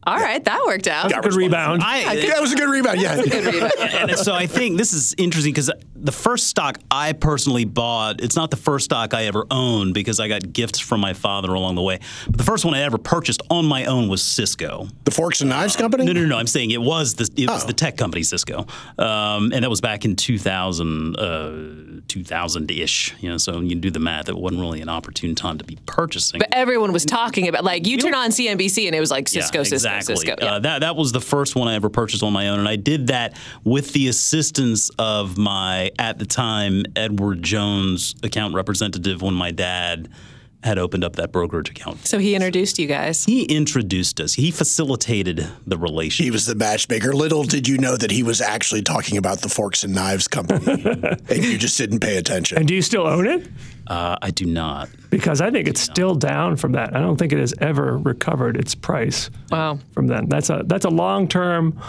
All 0.07 0.17
right, 0.17 0.43
that 0.43 0.63
worked 0.67 0.87
out. 0.87 1.11
Good 1.23 1.33
rebound. 1.33 1.81
I, 1.83 2.15
that 2.27 2.39
was 2.41 2.53
a 2.53 2.55
good 2.55 2.69
rebound. 2.69 3.01
Yeah. 3.01 3.15
and 4.01 4.11
so 4.17 4.33
I 4.33 4.45
think 4.45 4.77
this 4.77 4.93
is 4.93 5.15
interesting 5.17 5.51
because 5.51 5.71
the 5.95 6.11
first 6.11 6.47
stock 6.47 6.77
I 6.91 7.13
personally 7.13 7.65
bought, 7.65 8.21
it's 8.21 8.35
not 8.35 8.51
the 8.51 8.57
first 8.57 8.85
stock 8.85 9.15
I 9.15 9.25
ever 9.25 9.45
owned 9.49 9.95
because 9.95 10.19
I 10.19 10.27
got 10.27 10.53
gifts 10.53 10.79
from 10.79 10.99
my 10.99 11.13
father 11.13 11.53
along 11.53 11.73
the 11.75 11.81
way. 11.81 11.99
But 12.27 12.37
the 12.37 12.43
first 12.43 12.65
one 12.65 12.75
I 12.75 12.81
ever 12.81 12.99
purchased 12.99 13.41
on 13.49 13.65
my 13.65 13.85
own 13.85 14.07
was 14.07 14.21
Cisco. 14.21 14.87
The 15.05 15.11
Forks 15.11 15.41
and 15.41 15.49
Knives 15.49 15.75
Company? 15.75 16.05
No, 16.05 16.11
no, 16.13 16.25
no. 16.25 16.37
I'm 16.37 16.45
saying 16.47 16.69
it 16.71 16.81
was 16.81 17.15
the 17.15 17.27
it 17.35 17.49
was 17.49 17.63
Oh. 17.63 17.67
the 17.67 17.73
tech 17.73 17.97
company 17.97 18.21
Cisco, 18.21 18.67
um, 18.99 19.51
and 19.53 19.63
that 19.63 19.69
was 19.69 19.81
back 19.81 20.05
in 20.05 20.15
2000, 20.15 21.15
uh, 21.17 22.01
2000 22.07 22.69
ish. 22.71 23.15
You 23.21 23.29
know, 23.29 23.37
so 23.37 23.59
you 23.61 23.69
can 23.69 23.79
do 23.79 23.89
the 23.89 23.99
math. 23.99 24.29
It 24.29 24.37
wasn't 24.37 24.61
really 24.61 24.81
an 24.81 24.89
opportune 24.89 25.33
time 25.35 25.57
to 25.57 25.63
be 25.63 25.77
purchasing. 25.87 26.39
But 26.39 26.49
everyone 26.51 26.93
was 26.93 27.05
talking 27.05 27.47
about 27.47 27.63
like 27.63 27.87
you 27.87 27.97
turn 27.97 28.13
on 28.13 28.29
CNBC 28.29 28.85
and 28.85 28.95
it 28.95 28.99
was 28.99 29.09
like 29.09 29.27
Cisco, 29.27 29.59
yeah, 29.59 29.63
Cisco, 29.63 29.75
exactly. 29.75 29.94
Cisco. 30.01 30.33
Uh, 30.33 30.59
that 30.59 30.79
that 30.79 30.95
was 30.95 31.11
the 31.11 31.21
first 31.21 31.55
one 31.55 31.67
I 31.67 31.75
ever 31.75 31.89
purchased 31.89 32.23
on 32.23 32.33
my 32.33 32.49
own, 32.49 32.59
and 32.59 32.67
I 32.67 32.75
did 32.75 33.07
that 33.07 33.37
with 33.63 33.93
the 33.93 34.07
assistance 34.07 34.89
of 34.99 35.37
my 35.37 35.91
at 35.99 36.19
the 36.19 36.25
time 36.25 36.83
Edward 36.95 37.43
Jones 37.43 38.15
account 38.23 38.53
representative 38.53 39.21
when 39.21 39.33
my 39.33 39.51
dad 39.51 40.09
had 40.65 40.77
opened 40.77 41.03
up 41.03 41.15
that 41.15 41.31
brokerage 41.31 41.69
account. 41.69 42.05
So 42.05 42.17
he 42.17 42.35
introduced 42.35 42.77
you 42.79 42.87
guys. 42.87 43.23
He 43.23 43.43
introduced 43.43 44.19
us. 44.19 44.33
He 44.33 44.51
facilitated 44.51 45.47
the 45.65 45.77
relationship. 45.77 46.23
He 46.25 46.31
was 46.31 46.47
the 46.47 46.55
matchmaker. 46.55 47.13
Little 47.13 47.43
did 47.43 47.67
you 47.67 47.77
know 47.77 47.95
that 47.95 48.11
he 48.11 48.23
was 48.23 48.41
actually 48.41 48.81
talking 48.81 49.17
about 49.17 49.39
the 49.41 49.49
Forks 49.49 49.83
and 49.83 49.93
Knives 49.93 50.27
Company, 50.27 50.83
and 51.29 51.43
you 51.45 51.57
just 51.57 51.77
didn't 51.77 51.99
pay 51.99 52.17
attention. 52.17 52.57
And 52.57 52.67
do 52.67 52.73
you 52.75 52.81
still 52.81 53.05
own 53.07 53.27
it? 53.27 53.47
Uh, 53.87 54.17
I 54.21 54.31
do 54.31 54.45
not. 54.45 54.89
Because 55.11 55.39
I 55.39 55.51
think 55.51 55.67
it's 55.67 55.79
still 55.81 56.15
down 56.15 56.55
from 56.57 56.71
that. 56.73 56.95
I 56.95 56.99
don't 56.99 57.17
think 57.17 57.31
it 57.31 57.39
has 57.39 57.53
ever 57.61 57.97
recovered 57.99 58.57
its 58.57 58.73
price 58.75 59.29
Wow. 59.51 59.77
from 59.93 60.07
then. 60.07 60.27
That's 60.27 60.49
a 60.49 60.63
that's 60.65 60.85
a 60.85 60.89
long 60.89 61.27
term 61.27 61.79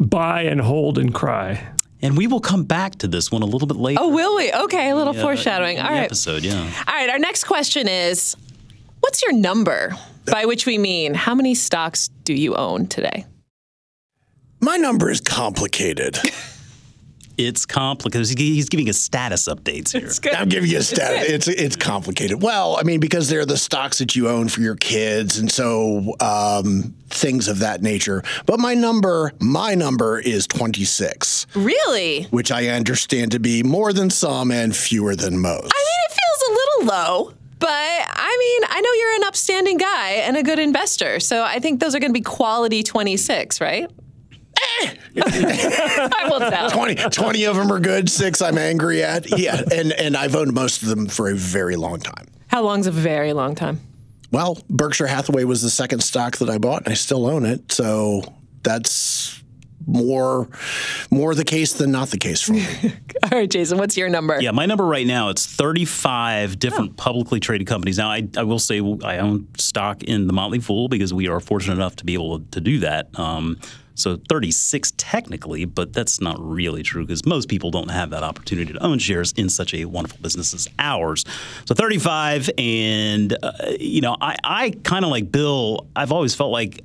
buy 0.00 0.42
and 0.42 0.60
hold 0.60 0.98
and 0.98 1.14
cry. 1.14 1.64
And 2.02 2.16
we 2.16 2.26
will 2.26 2.40
come 2.40 2.64
back 2.64 2.96
to 2.96 3.08
this 3.08 3.30
one 3.30 3.42
a 3.42 3.46
little 3.46 3.68
bit 3.68 3.76
later. 3.76 4.00
Oh, 4.02 4.08
will 4.08 4.36
we? 4.36 4.52
Okay, 4.52 4.90
a 4.90 4.96
little 4.96 5.12
foreshadowing. 5.12 5.76
in 5.76 5.84
All 5.84 5.92
episode, 5.92 6.42
yeah. 6.44 6.60
All 6.88 6.94
right, 6.94 7.10
our 7.10 7.18
next 7.18 7.44
question 7.44 7.88
is 7.88 8.36
what's 9.00 9.22
your 9.22 9.32
number? 9.32 9.96
By 10.26 10.44
which 10.44 10.66
we 10.66 10.78
mean 10.78 11.14
how 11.14 11.34
many 11.34 11.54
stocks 11.54 12.08
do 12.24 12.34
you 12.34 12.54
own 12.54 12.86
today? 12.86 13.26
My 14.60 14.76
number 14.76 15.10
is 15.10 15.20
complicated. 15.20 16.18
It's 17.46 17.64
complicated. 17.66 18.38
He's 18.38 18.68
giving 18.68 18.88
us 18.88 18.98
status 19.00 19.48
updates 19.48 19.92
here. 19.92 20.10
I'm 20.36 20.48
giving 20.48 20.70
you 20.70 20.78
a 20.78 20.82
stat. 20.82 21.26
It's 21.28 21.48
it's 21.48 21.76
complicated. 21.76 22.42
Well, 22.42 22.76
I 22.78 22.82
mean, 22.82 23.00
because 23.00 23.28
they're 23.28 23.46
the 23.46 23.56
stocks 23.56 23.98
that 23.98 24.14
you 24.14 24.28
own 24.28 24.48
for 24.48 24.60
your 24.60 24.76
kids, 24.76 25.38
and 25.38 25.50
so 25.50 26.14
um, 26.20 26.94
things 27.08 27.48
of 27.48 27.60
that 27.60 27.82
nature. 27.82 28.22
But 28.46 28.60
my 28.60 28.74
number, 28.74 29.32
my 29.40 29.74
number 29.74 30.18
is 30.18 30.46
26, 30.46 31.46
Really? 31.54 32.24
which 32.24 32.52
I 32.52 32.68
understand 32.68 33.32
to 33.32 33.38
be 33.38 33.62
more 33.62 33.92
than 33.92 34.10
some 34.10 34.50
and 34.50 34.74
fewer 34.76 35.16
than 35.16 35.38
most. 35.38 35.72
I 35.74 35.84
mean, 35.84 36.00
it 36.08 36.12
feels 36.12 36.42
a 36.48 36.52
little 36.52 36.96
low. 36.96 37.34
But 37.58 37.68
I 37.68 38.36
mean, 38.38 38.68
I 38.70 38.80
know 38.80 38.92
you're 38.94 39.16
an 39.16 39.24
upstanding 39.24 39.76
guy 39.76 40.10
and 40.24 40.36
a 40.36 40.42
good 40.42 40.58
investor. 40.58 41.20
So 41.20 41.42
I 41.42 41.58
think 41.58 41.78
those 41.80 41.94
are 41.94 42.00
going 42.00 42.08
to 42.10 42.18
be 42.18 42.22
quality 42.24 42.82
26, 42.82 43.60
right? 43.60 43.90
I 45.16 46.28
will 46.30 46.38
tell. 46.38 46.70
20, 46.70 46.94
20 46.94 47.44
of 47.46 47.56
them 47.56 47.72
are 47.72 47.80
good. 47.80 48.08
Six 48.08 48.40
I'm 48.40 48.58
angry 48.58 49.02
at. 49.02 49.38
Yeah, 49.38 49.60
and 49.72 49.92
and 49.92 50.16
I've 50.16 50.36
owned 50.36 50.52
most 50.52 50.82
of 50.82 50.88
them 50.88 51.06
for 51.06 51.28
a 51.28 51.34
very 51.34 51.76
long 51.76 51.98
time. 52.00 52.26
How 52.48 52.62
long's 52.62 52.86
a 52.86 52.92
very 52.92 53.32
long 53.32 53.54
time? 53.54 53.80
Well, 54.32 54.62
Berkshire 54.68 55.08
Hathaway 55.08 55.44
was 55.44 55.62
the 55.62 55.70
second 55.70 56.02
stock 56.02 56.36
that 56.36 56.48
I 56.48 56.58
bought, 56.58 56.84
and 56.84 56.92
I 56.92 56.94
still 56.94 57.26
own 57.26 57.44
it. 57.44 57.72
So 57.72 58.22
that's 58.62 59.40
more 59.86 60.48
more 61.10 61.34
the 61.34 61.44
case 61.44 61.72
than 61.72 61.90
not 61.90 62.08
the 62.10 62.18
case 62.18 62.40
for 62.42 62.52
me. 62.52 62.64
All 63.24 63.30
right, 63.32 63.50
Jason, 63.50 63.78
what's 63.78 63.96
your 63.96 64.08
number? 64.08 64.40
Yeah, 64.40 64.52
my 64.52 64.66
number 64.66 64.84
right 64.84 65.06
now 65.06 65.30
it's 65.30 65.46
35 65.46 66.58
different 66.58 66.96
publicly 66.96 67.40
traded 67.40 67.66
companies. 67.66 67.98
Now, 67.98 68.10
I, 68.10 68.28
I 68.36 68.42
will 68.44 68.58
say 68.58 68.80
I 69.04 69.18
own 69.18 69.48
stock 69.58 70.02
in 70.04 70.26
the 70.26 70.32
Motley 70.32 70.60
Fool 70.60 70.88
because 70.88 71.12
we 71.12 71.28
are 71.28 71.40
fortunate 71.40 71.74
enough 71.74 71.96
to 71.96 72.04
be 72.04 72.14
able 72.14 72.40
to 72.40 72.60
do 72.60 72.78
that. 72.80 73.18
Um, 73.18 73.58
so 74.00 74.18
36 74.28 74.92
technically, 74.96 75.64
but 75.64 75.92
that's 75.92 76.20
not 76.20 76.36
really 76.40 76.82
true 76.82 77.04
because 77.04 77.24
most 77.26 77.48
people 77.48 77.70
don't 77.70 77.90
have 77.90 78.10
that 78.10 78.22
opportunity 78.22 78.72
to 78.72 78.82
own 78.82 78.98
shares 78.98 79.32
in 79.32 79.48
such 79.48 79.74
a 79.74 79.84
wonderful 79.84 80.18
business 80.20 80.54
as 80.54 80.68
ours. 80.78 81.24
So 81.66 81.74
35, 81.74 82.50
and 82.58 83.36
uh, 83.42 83.52
you 83.78 84.00
know, 84.00 84.16
I, 84.20 84.36
I 84.42 84.70
kind 84.84 85.04
of 85.04 85.10
like 85.10 85.30
Bill. 85.30 85.86
I've 85.94 86.12
always 86.12 86.34
felt 86.34 86.52
like 86.52 86.82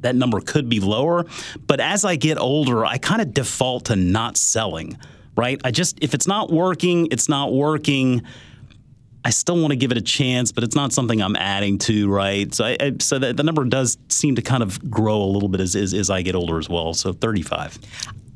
that 0.00 0.14
number 0.14 0.40
could 0.40 0.68
be 0.68 0.80
lower. 0.80 1.26
But 1.66 1.80
as 1.80 2.04
I 2.04 2.16
get 2.16 2.38
older, 2.38 2.84
I 2.84 2.98
kind 2.98 3.20
of 3.20 3.32
default 3.32 3.86
to 3.86 3.96
not 3.96 4.36
selling, 4.36 4.98
right? 5.36 5.60
I 5.64 5.70
just, 5.70 5.98
if 6.02 6.14
it's 6.14 6.26
not 6.26 6.52
working, 6.52 7.08
it's 7.10 7.28
not 7.28 7.52
working. 7.52 8.22
I 9.26 9.30
still 9.30 9.58
want 9.58 9.72
to 9.72 9.76
give 9.76 9.90
it 9.90 9.98
a 9.98 10.02
chance, 10.02 10.52
but 10.52 10.62
it's 10.62 10.76
not 10.76 10.92
something 10.92 11.20
I'm 11.20 11.34
adding 11.34 11.78
to, 11.78 12.08
right? 12.08 12.54
So, 12.54 12.64
I, 12.64 12.76
I, 12.78 12.92
so 13.00 13.18
the, 13.18 13.32
the 13.32 13.42
number 13.42 13.64
does 13.64 13.98
seem 14.08 14.36
to 14.36 14.42
kind 14.42 14.62
of 14.62 14.88
grow 14.88 15.20
a 15.20 15.26
little 15.26 15.48
bit 15.48 15.60
as, 15.60 15.74
as, 15.74 15.92
as 15.94 16.10
I 16.10 16.22
get 16.22 16.36
older 16.36 16.60
as 16.60 16.68
well. 16.68 16.94
So 16.94 17.12
35. 17.12 17.76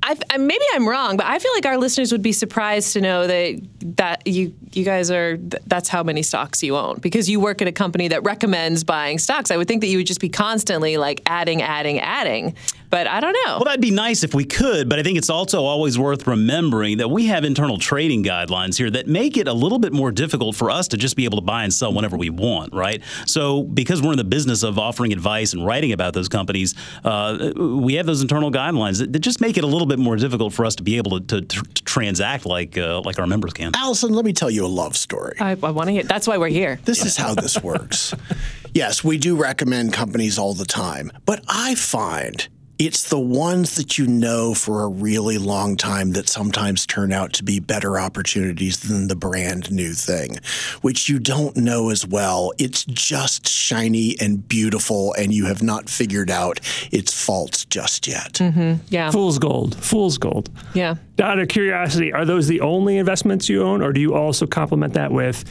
I, 0.03 0.16
maybe 0.37 0.64
I'm 0.74 0.88
wrong, 0.88 1.16
but 1.16 1.26
I 1.26 1.38
feel 1.38 1.53
like 1.55 1.64
our 1.64 1.79
listeners 1.79 2.11
would 2.11 2.22
be 2.22 2.33
surprised 2.33 2.94
to 2.94 3.00
know 3.00 3.29
that 3.29 3.61
that 3.96 4.26
you 4.26 4.53
you 4.72 4.83
guys 4.83 5.11
are 5.11 5.37
that's 5.37 5.88
how 5.88 6.03
many 6.03 6.22
stocks 6.22 6.62
you 6.62 6.76
own 6.76 6.98
because 7.00 7.29
you 7.29 7.38
work 7.38 7.61
at 7.62 7.68
a 7.68 7.72
company 7.72 8.09
that 8.09 8.24
recommends 8.24 8.83
buying 8.83 9.18
stocks. 9.18 9.53
I 9.53 9.59
would 9.59 9.68
think 9.68 9.83
that 9.83 9.88
you 9.88 9.98
would 9.98 10.07
just 10.07 10.20
be 10.20 10.31
constantly 10.31 10.96
like 10.96 11.20
adding, 11.26 11.62
adding, 11.62 12.00
adding. 12.00 12.57
But 12.90 13.07
I 13.07 13.20
don't 13.20 13.37
know. 13.44 13.55
Well, 13.55 13.64
that'd 13.64 13.81
be 13.81 13.92
nice 13.92 14.24
if 14.24 14.35
we 14.35 14.44
could, 14.44 14.88
but 14.88 14.98
I 14.98 15.03
think 15.05 15.16
it's 15.16 15.31
also 15.31 15.64
always 15.64 15.98
worth 15.98 16.26
remembering 16.26 16.98
that 16.98 17.09
we 17.09 17.26
have 17.26 17.44
internal 17.44 17.79
trading 17.79 18.24
guidelines 18.24 18.76
here 18.76 18.90
that 18.90 19.07
make 19.07 19.37
it 19.37 19.46
a 19.46 19.53
little 19.53 19.79
bit 19.79 19.92
more 19.92 20.11
difficult 20.11 20.57
for 20.57 20.70
us 20.70 20.88
to 20.88 20.96
just 20.96 21.16
be 21.16 21.24
able 21.24 21.38
to 21.38 21.44
buy 21.44 21.62
and 21.62 21.72
sell 21.72 21.94
whenever 21.94 22.16
we 22.16 22.31
want, 22.31 22.74
right? 22.74 23.03
So, 23.26 23.62
because 23.62 24.03
we're 24.03 24.12
in 24.12 24.18
the 24.18 24.24
business 24.24 24.64
of 24.64 24.79
offering 24.79 25.12
advice 25.12 25.53
and 25.53 25.64
writing 25.64 25.92
about 25.92 26.14
those 26.14 26.29
companies, 26.29 26.74
uh, 27.05 27.53
we 27.57 27.94
have 27.94 28.07
those 28.07 28.22
internal 28.22 28.50
guidelines 28.50 28.98
that, 28.98 29.12
that 29.12 29.20
just 29.20 29.40
make 29.40 29.57
it 29.57 29.62
a 29.62 29.68
little 29.68 29.87
bit 29.87 30.00
more 30.00 30.16
difficult 30.16 30.53
for 30.53 30.64
us 30.64 30.74
to 30.76 30.83
be 30.83 30.96
able 30.96 31.20
to, 31.20 31.40
to, 31.40 31.46
to 31.46 31.85
transact 31.85 32.44
like 32.44 32.76
uh, 32.76 33.00
like 33.03 33.18
our 33.20 33.26
members 33.26 33.53
can. 33.53 33.70
Alison, 33.76 34.12
let 34.12 34.24
me 34.24 34.33
tell 34.33 34.50
you 34.50 34.66
a 34.66 34.68
love 34.68 34.96
story. 34.96 35.37
I, 35.38 35.50
I 35.50 35.70
want 35.70 35.87
to 35.87 35.92
hear. 35.92 36.03
That's 36.03 36.26
why 36.26 36.38
we're 36.38 36.48
here. 36.48 36.81
This 36.85 37.05
is 37.05 37.16
how 37.16 37.35
this 37.35 37.62
works. 37.62 38.14
yes, 38.74 39.05
we 39.05 39.16
do 39.16 39.37
recommend 39.37 39.92
companies 39.92 40.38
all 40.38 40.55
the 40.55 40.64
time, 40.64 41.12
but 41.24 41.44
I 41.48 41.76
find 41.76 42.48
it's 42.80 43.10
the 43.10 43.20
ones 43.20 43.76
that 43.76 43.98
you 43.98 44.06
know 44.06 44.54
for 44.54 44.84
a 44.84 44.88
really 44.88 45.36
long 45.36 45.76
time 45.76 46.12
that 46.12 46.30
sometimes 46.30 46.86
turn 46.86 47.12
out 47.12 47.34
to 47.34 47.44
be 47.44 47.60
better 47.60 47.98
opportunities 47.98 48.80
than 48.80 49.06
the 49.08 49.14
brand 49.14 49.70
new 49.70 49.92
thing, 49.92 50.38
which 50.80 51.06
you 51.06 51.18
don't 51.18 51.54
know 51.58 51.90
as 51.90 52.06
well. 52.06 52.52
It's 52.58 52.86
just 52.86 53.46
shiny 53.46 54.16
and 54.18 54.48
beautiful, 54.48 55.12
and 55.18 55.30
you 55.30 55.44
have 55.44 55.62
not 55.62 55.90
figured 55.90 56.30
out 56.30 56.58
its 56.90 57.12
faults 57.12 57.66
just 57.66 58.08
yet. 58.08 58.32
Mm-hmm. 58.34 58.82
Yeah, 58.88 59.10
Fool's 59.10 59.38
gold. 59.38 59.76
Fool's 59.76 60.16
gold. 60.16 60.48
yeah. 60.72 60.94
Out 61.20 61.38
of 61.38 61.48
curiosity, 61.48 62.14
are 62.14 62.24
those 62.24 62.48
the 62.48 62.62
only 62.62 62.96
investments 62.96 63.46
you 63.46 63.62
own, 63.62 63.82
or 63.82 63.92
do 63.92 64.00
you 64.00 64.14
also 64.14 64.46
complement 64.46 64.94
that 64.94 65.12
with 65.12 65.44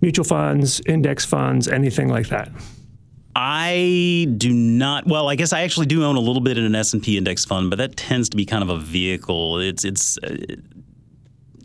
mutual 0.00 0.24
funds, 0.24 0.80
index 0.84 1.24
funds, 1.24 1.68
anything 1.68 2.08
like 2.08 2.26
that? 2.30 2.50
I 3.34 4.26
do 4.36 4.52
not. 4.52 5.06
Well, 5.06 5.28
I 5.28 5.36
guess 5.36 5.52
I 5.52 5.62
actually 5.62 5.86
do 5.86 6.04
own 6.04 6.16
a 6.16 6.20
little 6.20 6.42
bit 6.42 6.58
in 6.58 6.64
an 6.64 6.74
S 6.74 6.92
and 6.92 7.02
P 7.02 7.16
index 7.16 7.44
fund, 7.44 7.70
but 7.70 7.76
that 7.78 7.96
tends 7.96 8.28
to 8.30 8.36
be 8.36 8.44
kind 8.44 8.62
of 8.62 8.68
a 8.70 8.78
vehicle. 8.78 9.58
It's 9.58 9.84
it's. 9.84 10.18
Uh, 10.18 10.36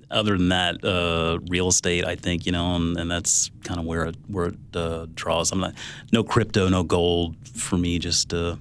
other 0.10 0.38
than 0.38 0.48
that, 0.50 0.82
uh, 0.86 1.38
real 1.50 1.68
estate, 1.68 2.06
I 2.06 2.16
think 2.16 2.46
you 2.46 2.54
know, 2.54 2.76
and, 2.78 2.98
and 2.98 3.12
that's 3.12 3.52
kind 3.66 3.78
of 3.78 3.86
where 3.86 4.06
it 4.06 4.16
where 4.28 4.46
it 4.48 4.56
uh, 4.74 5.06
draws. 5.16 5.52
I'm 5.52 5.60
not 5.60 5.74
no 6.14 6.24
crypto, 6.24 6.70
no 6.70 6.84
gold 6.84 7.36
for 7.54 7.78
me. 7.78 8.00
Just 8.00 8.34
uh, 8.34 8.56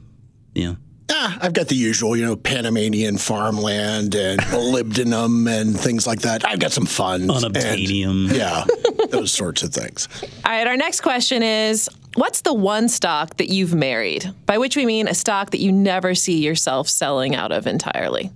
you 0.56 0.64
know, 0.70 0.76
Ah, 1.08 1.38
I've 1.40 1.52
got 1.52 1.68
the 1.68 1.76
usual, 1.76 2.16
you 2.16 2.24
know, 2.24 2.34
Panamanian 2.34 3.16
farmland 3.16 4.16
and 4.16 4.40
molybdenum 4.50 5.48
and 5.48 5.78
things 5.78 6.04
like 6.04 6.22
that. 6.22 6.44
I've 6.44 6.58
got 6.58 6.72
some 6.72 6.84
funds. 6.86 7.44
and- 7.44 7.54
unobtainium. 7.54 8.34
yeah, 8.34 8.64
those 9.10 9.30
sorts 9.30 9.62
of 9.62 9.72
things. 9.72 10.08
All 10.44 10.50
right, 10.50 10.66
our 10.66 10.76
next 10.76 11.02
question 11.02 11.44
is 11.44 11.88
What's 12.16 12.40
the 12.40 12.54
one 12.54 12.88
stock 12.88 13.36
that 13.36 13.50
you've 13.50 13.74
married? 13.74 14.32
By 14.46 14.56
which 14.56 14.74
we 14.74 14.86
mean 14.86 15.06
a 15.06 15.12
stock 15.12 15.50
that 15.50 15.60
you 15.60 15.70
never 15.70 16.14
see 16.14 16.42
yourself 16.42 16.88
selling 16.88 17.34
out 17.34 17.52
of 17.52 17.66
entirely. 17.66 18.30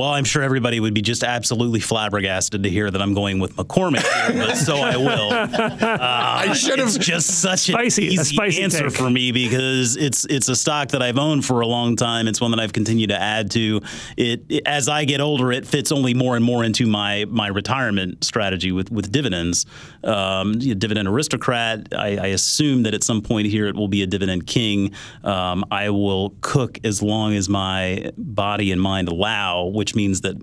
Well, 0.00 0.08
I'm 0.08 0.24
sure 0.24 0.42
everybody 0.42 0.80
would 0.80 0.94
be 0.94 1.02
just 1.02 1.22
absolutely 1.22 1.80
flabbergasted 1.80 2.62
to 2.62 2.70
hear 2.70 2.90
that 2.90 3.02
I'm 3.02 3.12
going 3.12 3.38
with 3.38 3.54
McCormick, 3.56 4.00
here, 4.32 4.46
but 4.46 4.54
so 4.56 4.78
I 4.78 4.96
will. 4.96 5.30
Uh, 5.30 5.76
I 5.90 6.54
should 6.54 6.78
have. 6.78 6.98
just 6.98 7.42
such 7.42 7.68
an 7.68 7.74
Spicy- 7.74 8.08
a 8.08 8.10
easy 8.12 8.34
spicy 8.36 8.62
answer 8.62 8.88
take. 8.88 8.96
for 8.96 9.10
me 9.10 9.30
because 9.30 9.96
it's 9.98 10.24
it's 10.24 10.48
a 10.48 10.56
stock 10.56 10.88
that 10.92 11.02
I've 11.02 11.18
owned 11.18 11.44
for 11.44 11.60
a 11.60 11.66
long 11.66 11.96
time. 11.96 12.28
It's 12.28 12.40
one 12.40 12.50
that 12.52 12.60
I've 12.60 12.72
continued 12.72 13.10
to 13.10 13.20
add 13.20 13.50
to. 13.50 13.82
It, 14.16 14.46
it- 14.48 14.62
as 14.66 14.88
I 14.88 15.04
get 15.04 15.20
older, 15.20 15.52
it 15.52 15.66
fits 15.66 15.92
only 15.92 16.14
more 16.14 16.34
and 16.34 16.42
more 16.42 16.64
into 16.64 16.86
my 16.86 17.26
my 17.28 17.48
retirement 17.48 18.24
strategy 18.24 18.72
with 18.72 18.90
with 18.90 19.12
dividends. 19.12 19.66
Um, 20.02 20.58
dividend 20.58 21.08
aristocrat. 21.08 21.88
I, 21.94 22.16
I 22.16 22.26
assume 22.28 22.84
that 22.84 22.94
at 22.94 23.04
some 23.04 23.20
point 23.20 23.48
here 23.48 23.66
it 23.66 23.76
will 23.76 23.88
be 23.88 24.00
a 24.00 24.06
dividend 24.06 24.46
king. 24.46 24.94
Um, 25.24 25.62
I 25.70 25.90
will 25.90 26.34
cook 26.40 26.78
as 26.84 27.02
long 27.02 27.34
as 27.34 27.50
my 27.50 28.10
body 28.16 28.72
and 28.72 28.80
mind 28.80 29.08
allow, 29.08 29.64
which 29.66 29.89
means 29.94 30.22
that 30.22 30.36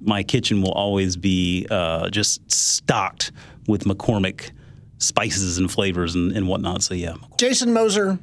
my 0.00 0.22
kitchen 0.22 0.62
will 0.62 0.72
always 0.72 1.16
be 1.16 1.66
uh, 1.70 2.08
just 2.10 2.50
stocked 2.50 3.32
with 3.66 3.84
McCormick 3.84 4.50
spices 4.98 5.58
and 5.58 5.70
flavors 5.70 6.14
and, 6.14 6.32
and 6.32 6.48
whatnot. 6.48 6.82
So 6.82 6.94
yeah, 6.94 7.14
Jason 7.36 7.72
Moser, 7.72 8.18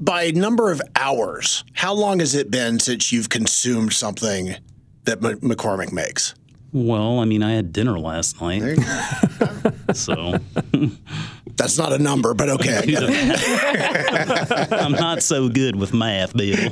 by 0.00 0.30
number 0.30 0.70
of 0.70 0.80
hours, 0.94 1.64
how 1.72 1.92
long 1.92 2.20
has 2.20 2.34
it 2.34 2.50
been 2.50 2.78
since 2.78 3.12
you've 3.12 3.28
consumed 3.28 3.92
something 3.92 4.56
that 5.04 5.24
M- 5.24 5.40
McCormick 5.40 5.92
makes? 5.92 6.34
Well, 6.72 7.20
I 7.20 7.24
mean, 7.24 7.42
I 7.42 7.52
had 7.52 7.72
dinner 7.72 7.98
last 7.98 8.40
night, 8.40 8.60
so 9.94 10.38
That's 11.56 11.78
not 11.78 11.92
a 11.92 11.98
number, 11.98 12.34
but 12.34 12.48
okay. 12.50 12.76
I 12.76 12.82
get 12.86 13.02
it. 13.02 14.72
I'm 14.72 14.92
not 14.92 15.22
so 15.22 15.48
good 15.48 15.76
with 15.76 15.94
math, 15.94 16.36
Bill. 16.36 16.56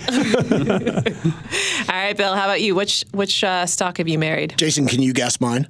All 1.88 1.94
right, 1.94 2.16
Bill. 2.16 2.34
How 2.34 2.44
about 2.44 2.60
you? 2.60 2.74
Which 2.74 3.04
which 3.12 3.42
uh, 3.42 3.66
stock 3.66 3.98
have 3.98 4.08
you 4.08 4.18
married? 4.18 4.54
Jason, 4.56 4.86
can 4.86 5.00
you 5.02 5.12
guess 5.12 5.40
mine? 5.40 5.68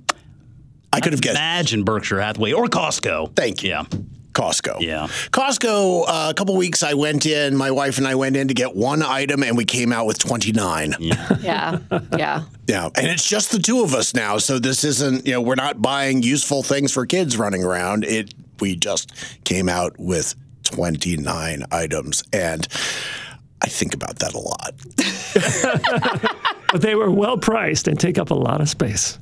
I 0.92 1.00
could 1.00 1.12
have 1.12 1.22
guessed 1.22 1.36
Imagine 1.36 1.84
Berkshire 1.84 2.20
Hathaway 2.20 2.52
or 2.52 2.66
Costco. 2.66 3.34
Thank 3.34 3.62
you. 3.62 3.70
Yeah, 3.70 3.84
Costco. 4.34 4.80
Yeah. 4.80 5.06
Costco, 5.30 6.04
uh, 6.06 6.30
a 6.30 6.34
couple 6.34 6.56
weeks 6.56 6.82
I 6.82 6.94
went 6.94 7.24
in, 7.24 7.56
my 7.56 7.70
wife 7.70 7.98
and 7.98 8.06
I 8.06 8.16
went 8.16 8.36
in 8.36 8.48
to 8.48 8.54
get 8.54 8.74
one 8.76 9.02
item 9.02 9.42
and 9.42 9.56
we 9.56 9.64
came 9.64 9.92
out 9.92 10.06
with 10.06 10.18
29. 10.18 10.94
Yeah. 11.00 11.78
Yeah, 12.14 12.44
yeah. 12.66 12.88
And 12.94 13.06
it's 13.08 13.28
just 13.28 13.52
the 13.52 13.58
two 13.58 13.82
of 13.82 13.94
us 13.94 14.14
now. 14.14 14.38
So 14.38 14.58
this 14.58 14.84
isn't, 14.84 15.26
you 15.26 15.32
know, 15.32 15.40
we're 15.40 15.54
not 15.54 15.82
buying 15.82 16.22
useful 16.22 16.62
things 16.62 16.92
for 16.92 17.06
kids 17.06 17.36
running 17.36 17.62
around. 17.62 18.04
It 18.04 18.32
we 18.60 18.76
just 18.76 19.12
came 19.44 19.68
out 19.68 19.98
with 19.98 20.34
29 20.64 21.64
items 21.70 22.22
and 22.32 22.66
I 23.62 23.68
think 23.68 23.94
about 23.94 24.18
that 24.18 24.34
a 24.34 24.38
lot. 24.38 24.74
But 26.74 26.82
they 26.82 26.96
were 26.96 27.08
well 27.08 27.38
priced 27.38 27.86
and 27.86 28.00
take 28.00 28.18
up 28.18 28.30
a 28.30 28.34
lot 28.34 28.60
of 28.60 28.68
space. 28.68 29.16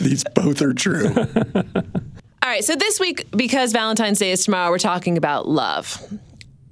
These 0.00 0.24
both 0.34 0.62
are 0.62 0.72
true. 0.72 1.08
All 1.14 2.52
right, 2.52 2.64
so 2.64 2.74
this 2.74 2.98
week, 2.98 3.26
because 3.32 3.72
Valentine's 3.72 4.18
Day 4.18 4.30
is 4.30 4.44
tomorrow, 4.44 4.70
we're 4.70 4.78
talking 4.78 5.18
about 5.18 5.46
love. 5.46 6.02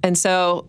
And 0.01 0.17
so 0.17 0.67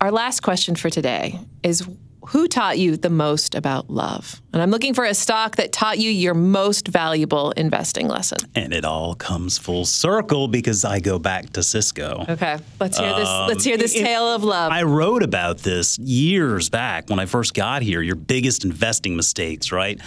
our 0.00 0.10
last 0.10 0.40
question 0.40 0.74
for 0.74 0.90
today 0.90 1.38
is 1.62 1.86
who 2.28 2.46
taught 2.48 2.78
you 2.78 2.96
the 2.96 3.10
most 3.10 3.54
about 3.54 3.90
love? 3.90 4.40
And 4.52 4.60
I'm 4.60 4.70
looking 4.70 4.94
for 4.94 5.04
a 5.04 5.14
stock 5.14 5.56
that 5.56 5.72
taught 5.72 5.98
you 5.98 6.10
your 6.10 6.34
most 6.34 6.88
valuable 6.88 7.52
investing 7.52 8.08
lesson. 8.08 8.38
and 8.54 8.72
it 8.72 8.84
all 8.84 9.14
comes 9.14 9.58
full 9.58 9.84
circle 9.84 10.48
because 10.48 10.84
I 10.84 10.98
go 11.00 11.18
back 11.18 11.50
to 11.50 11.62
Cisco. 11.62 12.24
Okay, 12.28 12.58
let's 12.78 12.98
hear 12.98 13.14
this. 13.14 13.28
Um, 13.28 13.48
let's 13.48 13.64
hear 13.64 13.76
this 13.76 13.94
tale 13.94 14.26
of 14.26 14.42
love. 14.44 14.72
I 14.72 14.82
wrote 14.82 15.22
about 15.22 15.58
this 15.58 15.98
years 15.98 16.68
back 16.68 17.08
when 17.08 17.18
I 17.18 17.26
first 17.26 17.54
got 17.54 17.82
here. 17.82 18.02
Your 18.02 18.16
biggest 18.16 18.64
investing 18.64 19.16
mistakes, 19.16 19.72
right? 19.72 20.00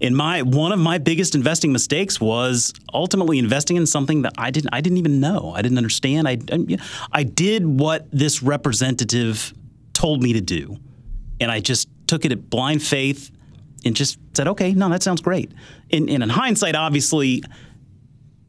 In 0.00 0.14
my 0.14 0.42
one 0.42 0.70
of 0.72 0.78
my 0.78 0.98
biggest 0.98 1.34
investing 1.34 1.72
mistakes 1.72 2.20
was 2.20 2.72
ultimately 2.94 3.38
investing 3.38 3.76
in 3.76 3.86
something 3.86 4.22
that 4.22 4.32
I 4.38 4.50
didn't 4.50 4.70
I 4.72 4.80
didn't 4.80 4.98
even 4.98 5.20
know. 5.20 5.52
I 5.54 5.62
didn't 5.62 5.78
understand. 5.78 6.28
I 6.28 6.38
I, 6.52 6.78
I 7.12 7.22
did 7.24 7.66
what 7.66 8.06
this 8.12 8.42
representative 8.42 9.52
told 9.92 10.22
me 10.22 10.32
to 10.34 10.40
do, 10.40 10.78
and 11.40 11.50
I 11.50 11.60
just 11.60 11.88
took 12.06 12.24
it 12.24 12.32
at 12.32 12.50
blind 12.50 12.82
faith 12.82 13.30
and 13.84 13.94
just 13.94 14.18
said, 14.34 14.48
"Okay, 14.48 14.72
no, 14.72 14.88
that 14.88 15.02
sounds 15.02 15.20
great." 15.20 15.52
And, 15.90 16.08
and 16.10 16.22
in 16.22 16.28
hindsight, 16.28 16.74
obviously 16.74 17.42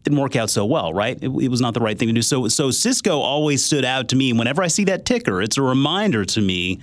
didn't 0.04 0.20
work 0.20 0.36
out 0.36 0.50
so 0.50 0.66
well, 0.66 0.94
right? 0.94 1.18
It, 1.22 1.30
it 1.30 1.50
was 1.50 1.62
not 1.62 1.74
the 1.74 1.82
right 1.82 1.98
thing 1.98 2.08
to 2.08 2.14
do. 2.14 2.22
So, 2.22 2.48
so 2.48 2.72
Cisco 2.72 3.20
always 3.20 3.64
stood 3.64 3.86
out 3.86 4.10
to 4.10 4.16
me. 4.16 4.34
Whenever 4.34 4.64
I 4.64 4.68
see 4.68 4.86
that 4.86 5.06
ticker, 5.06 5.42
it's 5.42 5.58
a 5.58 5.62
reminder 5.62 6.26
to 6.26 6.42
me. 6.42 6.80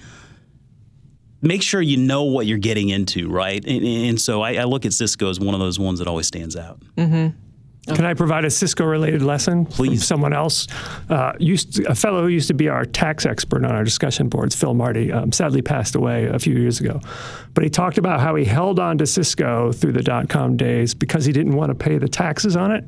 Make 1.42 1.62
sure 1.62 1.80
you 1.80 1.96
know 1.96 2.24
what 2.24 2.46
you're 2.46 2.58
getting 2.58 2.88
into, 2.88 3.28
right? 3.30 3.64
And, 3.64 3.84
and 3.84 4.20
so 4.20 4.42
I, 4.42 4.54
I 4.54 4.64
look 4.64 4.84
at 4.84 4.92
Cisco 4.92 5.30
as 5.30 5.38
one 5.38 5.54
of 5.54 5.60
those 5.60 5.78
ones 5.78 5.98
that 5.98 6.08
always 6.08 6.26
stands 6.26 6.56
out. 6.56 6.80
Mm-hmm. 6.96 7.38
Can 7.94 8.04
I 8.04 8.14
provide 8.14 8.44
a 8.44 8.50
Cisco 8.50 8.84
related 8.84 9.22
lesson? 9.22 9.64
Please. 9.64 10.00
From 10.00 10.06
someone 10.06 10.32
else. 10.32 10.66
Uh, 11.08 11.32
used 11.38 11.76
to, 11.76 11.88
a 11.88 11.94
fellow 11.94 12.22
who 12.22 12.28
used 12.28 12.48
to 12.48 12.54
be 12.54 12.68
our 12.68 12.84
tax 12.84 13.24
expert 13.24 13.64
on 13.64 13.72
our 13.72 13.84
discussion 13.84 14.28
boards, 14.28 14.56
Phil 14.56 14.74
Marty, 14.74 15.12
um, 15.12 15.30
sadly 15.30 15.62
passed 15.62 15.94
away 15.94 16.26
a 16.26 16.38
few 16.38 16.56
years 16.56 16.80
ago. 16.80 17.00
But 17.54 17.64
he 17.64 17.70
talked 17.70 17.96
about 17.96 18.20
how 18.20 18.34
he 18.34 18.44
held 18.44 18.80
on 18.80 18.98
to 18.98 19.06
Cisco 19.06 19.72
through 19.72 19.92
the 19.92 20.02
dot 20.02 20.28
com 20.28 20.56
days 20.56 20.94
because 20.94 21.24
he 21.24 21.32
didn't 21.32 21.54
want 21.54 21.70
to 21.70 21.74
pay 21.74 21.98
the 21.98 22.08
taxes 22.08 22.56
on 22.56 22.72
it. 22.72 22.84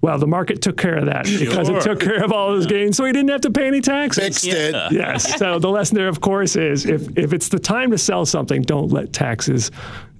Well, 0.00 0.18
the 0.18 0.26
market 0.26 0.62
took 0.62 0.76
care 0.76 0.96
of 0.96 1.06
that 1.06 1.26
because 1.26 1.68
it 1.68 1.80
took 1.82 2.00
care 2.00 2.24
of 2.24 2.32
all 2.32 2.48
those 2.48 2.66
gains, 2.66 2.96
so 2.96 3.04
he 3.04 3.12
didn't 3.12 3.30
have 3.30 3.42
to 3.42 3.52
pay 3.52 3.68
any 3.68 3.80
taxes. 3.80 4.24
Fixed 4.24 4.46
it. 4.46 4.74
Yes. 4.90 5.38
So 5.38 5.60
the 5.60 5.68
lesson 5.68 5.96
there, 5.96 6.08
of 6.08 6.20
course, 6.20 6.56
is 6.56 6.86
if, 6.86 7.16
if 7.16 7.32
it's 7.32 7.48
the 7.48 7.60
time 7.60 7.92
to 7.92 7.98
sell 7.98 8.26
something, 8.26 8.62
don't 8.62 8.90
let 8.90 9.12
taxes 9.12 9.70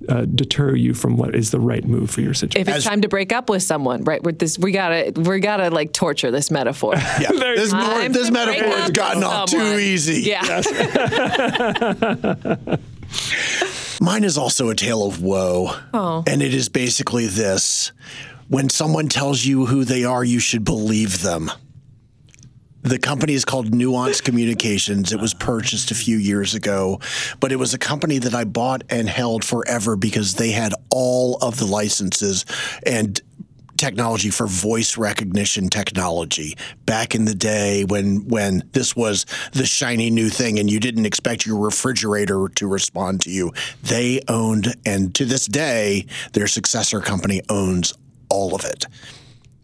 uh, 0.08 0.24
deter 0.24 0.74
you 0.74 0.94
from 0.94 1.16
what 1.16 1.34
is 1.34 1.50
the 1.50 1.60
right 1.60 1.84
move 1.84 2.10
for 2.10 2.20
your 2.20 2.34
situation. 2.34 2.68
if 2.68 2.76
it's 2.76 2.84
time 2.84 3.02
to 3.02 3.08
break 3.08 3.32
up 3.32 3.48
with 3.48 3.62
someone, 3.62 4.04
right? 4.04 4.22
With 4.22 4.38
this, 4.38 4.58
we 4.58 4.72
gotta, 4.72 5.12
we 5.16 5.40
gotta 5.40 5.70
like 5.70 5.92
torture 5.92 6.30
this 6.30 6.50
metaphor. 6.50 6.94
Yeah. 7.20 7.30
This, 7.32 7.72
more, 7.72 8.08
this 8.08 8.30
metaphor 8.30 8.68
has 8.78 8.90
gotten 8.90 9.22
off 9.22 9.50
someone. 9.50 9.74
too 9.74 9.78
easy. 9.78 10.22
Yeah. 10.22 10.42
Mine 14.00 14.24
is 14.24 14.38
also 14.38 14.70
a 14.70 14.74
tale 14.74 15.06
of 15.06 15.22
woe. 15.22 15.76
And 15.92 16.42
it 16.42 16.54
is 16.54 16.68
basically 16.68 17.26
this 17.26 17.92
when 18.48 18.68
someone 18.68 19.08
tells 19.08 19.44
you 19.44 19.66
who 19.66 19.84
they 19.84 20.04
are, 20.04 20.24
you 20.24 20.38
should 20.38 20.64
believe 20.64 21.22
them. 21.22 21.50
The 22.82 22.98
company 22.98 23.34
is 23.34 23.44
called 23.44 23.74
Nuance 23.74 24.20
Communications. 24.22 25.12
It 25.12 25.20
was 25.20 25.34
purchased 25.34 25.90
a 25.90 25.94
few 25.94 26.16
years 26.16 26.54
ago, 26.54 27.00
but 27.40 27.52
it 27.52 27.56
was 27.56 27.74
a 27.74 27.78
company 27.78 28.18
that 28.18 28.34
I 28.34 28.44
bought 28.44 28.82
and 28.90 29.08
held 29.08 29.44
forever 29.44 29.96
because 29.96 30.34
they 30.34 30.50
had 30.50 30.74
all 30.90 31.36
of 31.36 31.58
the 31.58 31.66
licenses 31.66 32.44
and 32.84 33.20
technology 33.76 34.30
for 34.30 34.46
voice 34.46 34.96
recognition 34.96 35.68
technology 35.68 36.56
back 36.86 37.16
in 37.16 37.24
the 37.24 37.34
day 37.34 37.84
when 37.84 38.28
when 38.28 38.62
this 38.70 38.94
was 38.94 39.26
the 39.54 39.66
shiny 39.66 40.08
new 40.08 40.28
thing 40.28 40.60
and 40.60 40.70
you 40.70 40.78
didn't 40.78 41.04
expect 41.04 41.44
your 41.44 41.58
refrigerator 41.58 42.46
to 42.54 42.68
respond 42.68 43.20
to 43.20 43.28
you 43.28 43.52
they 43.82 44.20
owned 44.28 44.72
and 44.86 45.16
to 45.16 45.24
this 45.24 45.46
day 45.46 46.06
their 46.32 46.46
successor 46.46 47.00
company 47.00 47.40
owns 47.48 47.92
all 48.28 48.54
of 48.54 48.64
it 48.64 48.84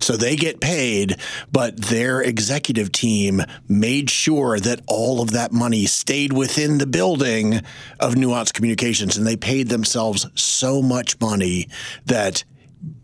so 0.00 0.16
they 0.16 0.36
get 0.36 0.60
paid, 0.60 1.16
but 1.50 1.76
their 1.76 2.20
executive 2.20 2.92
team 2.92 3.42
made 3.68 4.10
sure 4.10 4.58
that 4.60 4.80
all 4.86 5.20
of 5.20 5.32
that 5.32 5.52
money 5.52 5.86
stayed 5.86 6.32
within 6.32 6.78
the 6.78 6.86
building 6.86 7.60
of 7.98 8.16
Nuance 8.16 8.52
Communications. 8.52 9.16
And 9.16 9.26
they 9.26 9.36
paid 9.36 9.68
themselves 9.68 10.26
so 10.34 10.80
much 10.82 11.20
money 11.20 11.68
that 12.06 12.44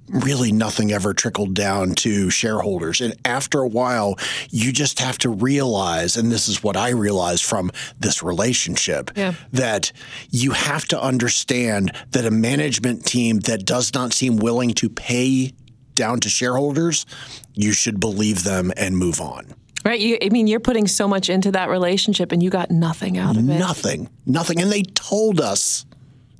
really 0.08 0.52
nothing 0.52 0.92
ever 0.92 1.14
trickled 1.14 1.54
down 1.54 1.94
to 1.94 2.30
shareholders. 2.30 3.00
And 3.00 3.14
after 3.24 3.60
a 3.60 3.66
while, 3.66 4.16
you 4.50 4.70
just 4.70 5.00
have 5.00 5.18
to 5.18 5.30
realize, 5.30 6.16
and 6.16 6.30
this 6.30 6.46
is 6.46 6.62
what 6.62 6.76
I 6.76 6.90
realized 6.90 7.42
from 7.44 7.70
this 7.98 8.22
relationship, 8.22 9.10
Yeah. 9.16 9.32
that 9.52 9.90
you 10.30 10.52
have 10.52 10.84
to 10.88 11.02
understand 11.02 11.90
that 12.12 12.26
a 12.26 12.30
management 12.30 13.04
team 13.06 13.40
that 13.40 13.64
does 13.64 13.94
not 13.94 14.12
seem 14.12 14.36
willing 14.36 14.74
to 14.74 14.88
pay 14.88 15.52
down 15.94 16.20
to 16.20 16.28
shareholders, 16.28 17.06
you 17.54 17.72
should 17.72 18.00
believe 18.00 18.44
them 18.44 18.72
and 18.76 18.96
move 18.96 19.20
on. 19.20 19.46
Right. 19.84 20.00
You, 20.00 20.16
I 20.22 20.30
mean, 20.30 20.46
you're 20.46 20.60
putting 20.60 20.86
so 20.86 21.06
much 21.06 21.28
into 21.28 21.52
that 21.52 21.68
relationship, 21.68 22.32
and 22.32 22.42
you 22.42 22.48
got 22.48 22.70
nothing 22.70 23.18
out 23.18 23.36
of 23.36 23.48
it. 23.48 23.58
Nothing, 23.58 24.08
nothing. 24.24 24.60
And 24.60 24.72
they 24.72 24.82
told 24.82 25.40
us, 25.40 25.84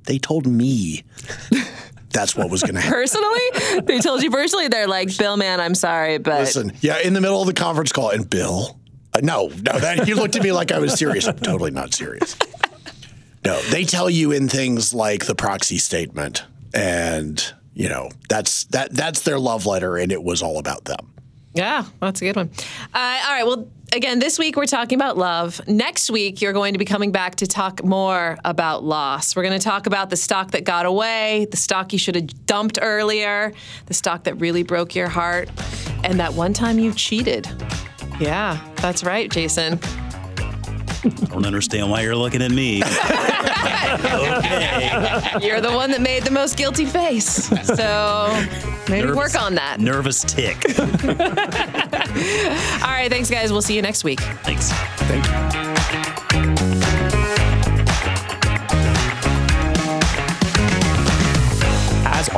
they 0.05 0.17
told 0.17 0.47
me 0.47 1.03
that's 2.09 2.35
what 2.35 2.49
was 2.49 2.63
going 2.63 2.73
to 2.75 2.81
happen. 2.81 2.97
Personally, 2.97 3.81
they 3.83 3.99
told 3.99 4.23
you 4.23 4.31
personally. 4.31 4.67
They're 4.67 4.87
like, 4.87 5.15
Bill, 5.15 5.37
man, 5.37 5.59
I'm 5.59 5.75
sorry, 5.75 6.17
but 6.17 6.39
Listen, 6.39 6.71
yeah, 6.81 6.99
in 6.99 7.13
the 7.13 7.21
middle 7.21 7.39
of 7.39 7.45
the 7.47 7.53
conference 7.53 7.91
call, 7.91 8.09
and 8.09 8.27
Bill, 8.27 8.79
uh, 9.13 9.19
no, 9.21 9.47
no, 9.47 9.79
that 9.79 10.07
you 10.07 10.15
looked 10.15 10.35
at 10.35 10.41
me 10.41 10.51
like 10.51 10.71
I 10.71 10.79
was 10.79 10.97
serious. 10.97 11.27
I'm 11.27 11.37
totally 11.37 11.71
not 11.71 11.93
serious. 11.93 12.35
No, 13.45 13.61
they 13.69 13.83
tell 13.83 14.09
you 14.09 14.31
in 14.31 14.49
things 14.49 14.91
like 14.91 15.25
the 15.25 15.35
proxy 15.35 15.77
statement, 15.77 16.43
and 16.73 17.53
you 17.75 17.89
know 17.89 18.09
that's 18.29 18.63
that 18.65 18.91
that's 18.93 19.21
their 19.21 19.37
love 19.37 19.65
letter, 19.67 19.97
and 19.97 20.11
it 20.11 20.23
was 20.23 20.41
all 20.41 20.57
about 20.57 20.85
them. 20.85 21.11
Yeah, 21.53 21.85
that's 22.01 22.21
a 22.21 22.25
good 22.25 22.35
one. 22.35 22.49
Uh, 22.93 23.19
all 23.25 23.31
right. 23.31 23.45
Well, 23.45 23.69
again, 23.93 24.19
this 24.19 24.37
week 24.37 24.57
we're 24.57 24.65
talking 24.65 24.97
about 24.97 25.17
love. 25.17 25.65
Next 25.67 26.09
week, 26.09 26.41
you're 26.41 26.51
going 26.51 26.73
to 26.73 26.79
be 26.79 26.83
coming 26.83 27.11
back 27.13 27.35
to 27.35 27.47
talk 27.47 27.83
more 27.83 28.37
about 28.43 28.83
loss. 28.83 29.35
We're 29.35 29.43
going 29.43 29.57
to 29.57 29.63
talk 29.63 29.87
about 29.87 30.09
the 30.09 30.17
stock 30.17 30.51
that 30.51 30.65
got 30.65 30.85
away, 30.85 31.47
the 31.51 31.57
stock 31.57 31.93
you 31.93 31.99
should 31.99 32.15
have 32.15 32.45
dumped 32.45 32.79
earlier, 32.81 33.53
the 33.85 33.93
stock 33.93 34.25
that 34.25 34.35
really 34.35 34.63
broke 34.63 34.95
your 34.95 35.07
heart, 35.07 35.49
and 36.03 36.19
that 36.19 36.33
one 36.33 36.51
time 36.51 36.77
you 36.77 36.93
cheated. 36.93 37.47
Yeah, 38.19 38.59
that's 38.75 39.03
right, 39.03 39.31
Jason. 39.31 39.79
I 41.05 41.09
don't 41.25 41.45
understand 41.45 41.89
why 41.89 42.01
you're 42.01 42.15
looking 42.15 42.41
at 42.41 42.51
me. 42.51 42.81
okay. 44.03 45.37
You're 45.41 45.61
the 45.61 45.71
one 45.71 45.91
that 45.91 46.01
made 46.01 46.23
the 46.23 46.31
most 46.31 46.57
guilty 46.57 46.85
face. 46.85 47.47
So 47.65 48.29
maybe 48.89 49.07
Nervous- 49.07 49.15
work 49.15 49.35
on 49.41 49.55
that. 49.55 49.79
Nervous 49.79 50.23
tick. 50.23 50.57
All 52.83 52.91
right, 52.91 53.09
thanks, 53.11 53.29
guys. 53.29 53.51
We'll 53.51 53.61
see 53.61 53.75
you 53.75 53.81
next 53.81 54.03
week. 54.03 54.19
Thanks. 54.43 54.71
As 54.71 55.74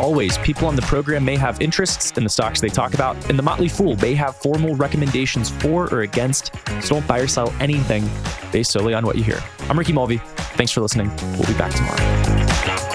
always, 0.08 0.38
people 0.38 0.67
on 0.67 0.78
the 0.78 0.82
program 0.84 1.26
may 1.26 1.36
have 1.36 1.60
interests 1.60 2.17
in 2.17 2.24
the 2.24 2.30
stocks 2.30 2.62
they 2.62 2.70
talk 2.70 2.93
about, 2.93 3.30
and 3.30 3.38
the 3.38 3.43
Motley 3.43 3.67
Fool 3.67 3.98
may 3.98 4.15
have 4.15 4.38
formal 4.38 4.74
recommendations 4.76 5.50
for 5.50 5.93
or 5.93 6.02
against, 6.02 6.54
so 6.82 6.96
don't 6.96 7.08
buy 7.08 7.20
or 7.20 7.28
sell 7.28 7.54
anything 7.60 8.10
based 8.54 8.72
solely 8.72 8.93
on 8.93 9.06
what 9.06 9.17
you 9.17 9.24
hear. 9.24 9.39
I'm 9.70 9.78
Ricky 9.78 9.91
Mulvey. 9.91 10.20
Thanks 10.56 10.72
for 10.72 10.80
listening. 10.80 11.12
We'll 11.34 11.48
be 11.48 11.58
back 11.58 11.74
tomorrow. 11.74 12.87